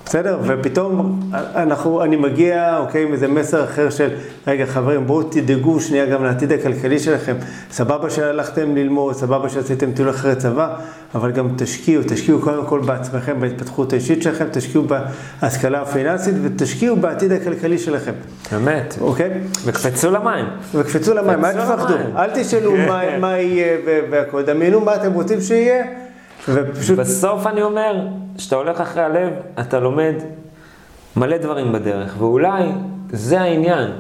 [0.06, 0.40] בסדר?
[0.44, 4.10] ופתאום אנחנו, אני מגיע, אוקיי, עם איזה מסר אחר של,
[4.48, 7.36] רגע חברים, בואו תדאגו שנייה גם לעתיד הכלכלי שלכם.
[7.72, 10.76] סבבה שהלכתם ללמוד, סבבה שעשיתם טיול אחרי צבא,
[11.16, 14.84] אבל גם תשקיעו, תשקיעו קודם כל בעצמכם, בהתפתחות האישית שלכם, תשקיעו
[15.42, 18.12] בהשכלה הפיננסית ותשקיעו בעתיד הכלכלי שלכם,
[18.52, 18.98] באמת.
[19.02, 19.30] אוקיי?
[19.66, 20.46] וקפצו למים.
[20.76, 21.94] וקפצו למים, אל תפחדו.
[22.18, 23.78] אל תשאלו מה, מה יהיה
[24.12, 25.86] והכל, דמיינו מה אתם רוצים שיהיה,
[26.50, 28.08] ופשוט, בסוף אני אומר,
[28.38, 30.14] כשאתה הולך אחרי הלב, אתה לומד
[31.16, 32.64] מלא דברים בדרך, ואולי
[33.12, 33.92] זה העניין,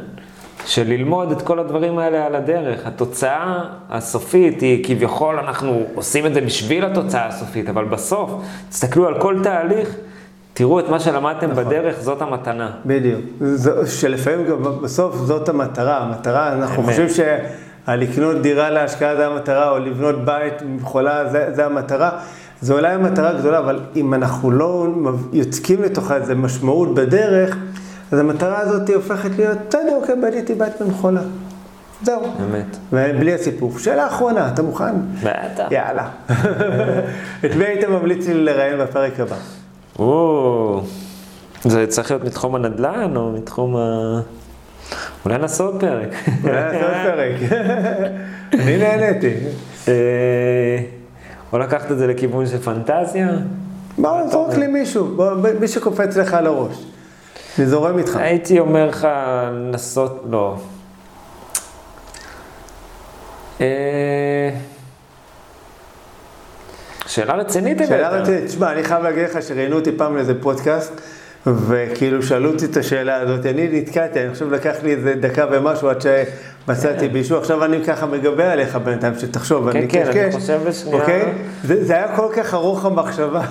[0.66, 2.88] של ללמוד את כל הדברים האלה על הדרך.
[2.88, 3.60] התוצאה
[3.90, 8.32] הסופית היא כביכול, אנחנו עושים את זה בשביל התוצאה הסופית, אבל בסוף,
[8.70, 9.96] תסתכלו על כל תהליך,
[10.54, 11.64] תראו את מה שלמדתם נכון.
[11.64, 12.72] בדרך, זאת המתנה.
[12.86, 16.90] בדיוק, זו- שלפעמים גם בסוף זאת המטרה, המטרה, אנחנו אמת.
[16.90, 17.08] חושבים
[17.88, 22.10] שלקנות דירה להשקעה זה המטרה, או לבנות בית מכולה זה, זה המטרה.
[22.62, 24.88] זו אולי המטרה גדולה, אבל אם אנחנו לא
[25.34, 27.58] יוצקים לתוכה איזה משמעות בדרך,
[28.12, 31.22] אז המטרה הזאת הופכת להיות, בסדר, אוקיי, בניתי בית במכולה.
[32.04, 32.22] זהו.
[32.40, 32.78] באמת.
[32.94, 33.80] ובלי הסיפור.
[33.80, 34.96] שאלה אחרונה, אתה מוכן?
[35.24, 35.68] בטח.
[35.72, 36.10] יאללה.
[37.46, 39.36] את מי היית ממליץ לי לראיין בפרק הבא?
[40.00, 40.82] או,
[41.64, 44.20] זה צריך להיות מתחום הנדל"ן או מתחום ה...
[45.26, 46.10] אולי נעשה עוד פרק.
[46.44, 47.52] אולי נעשה עוד פרק.
[48.62, 49.34] אני נהניתי.
[49.88, 49.94] אה,
[51.54, 53.30] או לקחת את זה לכיוון של פנטזיה.
[53.98, 55.18] בוא, זרוק לי מישהו,
[55.60, 56.86] מי שקופץ לך על הראש.
[57.60, 58.16] אני זורם איתך.
[58.16, 59.08] הייתי אומר לך
[59.52, 60.56] לנסות, לא.
[63.62, 64.50] אה,
[67.08, 68.10] שאלה רצינית שאלה.
[68.10, 70.94] רצינית, תשמע, אני חייב להגיד לך שראיינו אותי פעם לאיזה פודקאסט,
[71.48, 75.90] וכאילו שאלו אותי את השאלה הזאת, אני נתקעתי, אני חושב לקח לי איזה דקה ומשהו
[75.90, 80.36] עד שמצאתי מישהו, עכשיו אני ככה מגבה עליך בינתיים, שתחשוב, כן, אני כן, אני קשקש,
[80.36, 81.00] חושב בשנייה.
[81.00, 81.34] אוקיי?
[81.64, 83.42] זה זה היה כל כך ארוך המחשבה.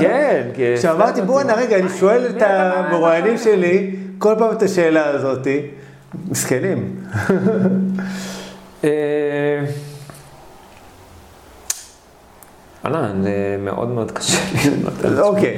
[0.00, 0.76] כן, כי...
[0.76, 5.60] שאמרתי, בואנה, רגע, אני שואל את המרואיינים שלי כל פעם את השאלה הזאתי,
[6.28, 6.96] מסכנים.
[12.86, 15.20] אה, וואלה, זה מאוד מאוד קשה לי זה.
[15.22, 15.56] אוקיי.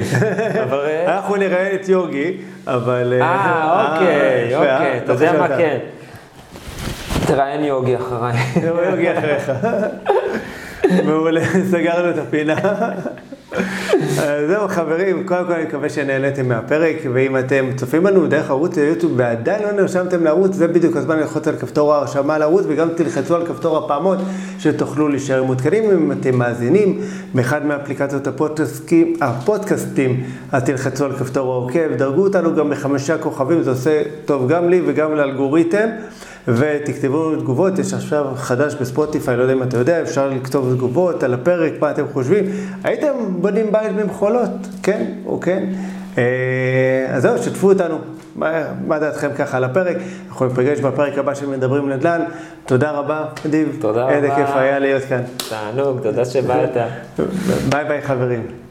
[0.63, 3.13] אבל, אה, אנחנו נראיין את יוגי, אבל...
[3.21, 4.77] אה, אוקיי, יפה, אה?
[4.77, 5.47] אוקיי, אתה יודע מה.
[5.47, 5.77] כן.
[7.27, 8.33] תראיין יוגי אחריי.
[8.91, 9.51] יוגי אחריך.
[11.05, 12.55] מעולה, סגרנו את הפינה.
[14.47, 19.13] זהו חברים, קודם כל אני מקווה שנהניתם מהפרק, ואם אתם צופים בנו דרך ערוץ היוטיוב
[19.15, 23.45] ועדיין לא נרשמתם לערוץ, זה בדיוק הזמן ללחוץ על כפתור ההרשמה לערוץ, וגם תלחצו על
[23.45, 24.17] כפתור הפעמות,
[24.59, 27.01] שתוכלו להישאר מעודכנים אם אתם מאזינים
[27.33, 33.69] באחד מאפליקציות הפודקאסטים, הפודקאסטים, אז תלחצו על כפתור העוקב, דרגו אותנו גם בחמישה כוכבים, זה
[33.69, 35.89] עושה טוב גם לי וגם לאלגוריתם.
[36.55, 41.33] ותכתבו תגובות, יש עכשיו חדש בספוטיפיי, לא יודע אם אתה יודע, אפשר לכתוב תגובות על
[41.33, 42.45] הפרק, מה אתם חושבים.
[42.83, 44.49] הייתם בונים בית במחולות,
[44.83, 45.63] כן או כן?
[46.17, 46.23] אה,
[47.09, 47.97] אז זהו, שתפו אותנו,
[48.35, 49.97] מה, מה דעתכם ככה על הפרק?
[50.29, 52.21] אנחנו ניפגש בפרק הבא של מדברים נדל"ן.
[52.65, 53.77] תודה רבה, אדיב.
[53.81, 54.35] תודה איזה רבה.
[54.35, 55.21] כיף היה להיות כאן.
[55.49, 56.77] תענוג, תודה שבאת.
[57.69, 58.68] ביי ביי חברים.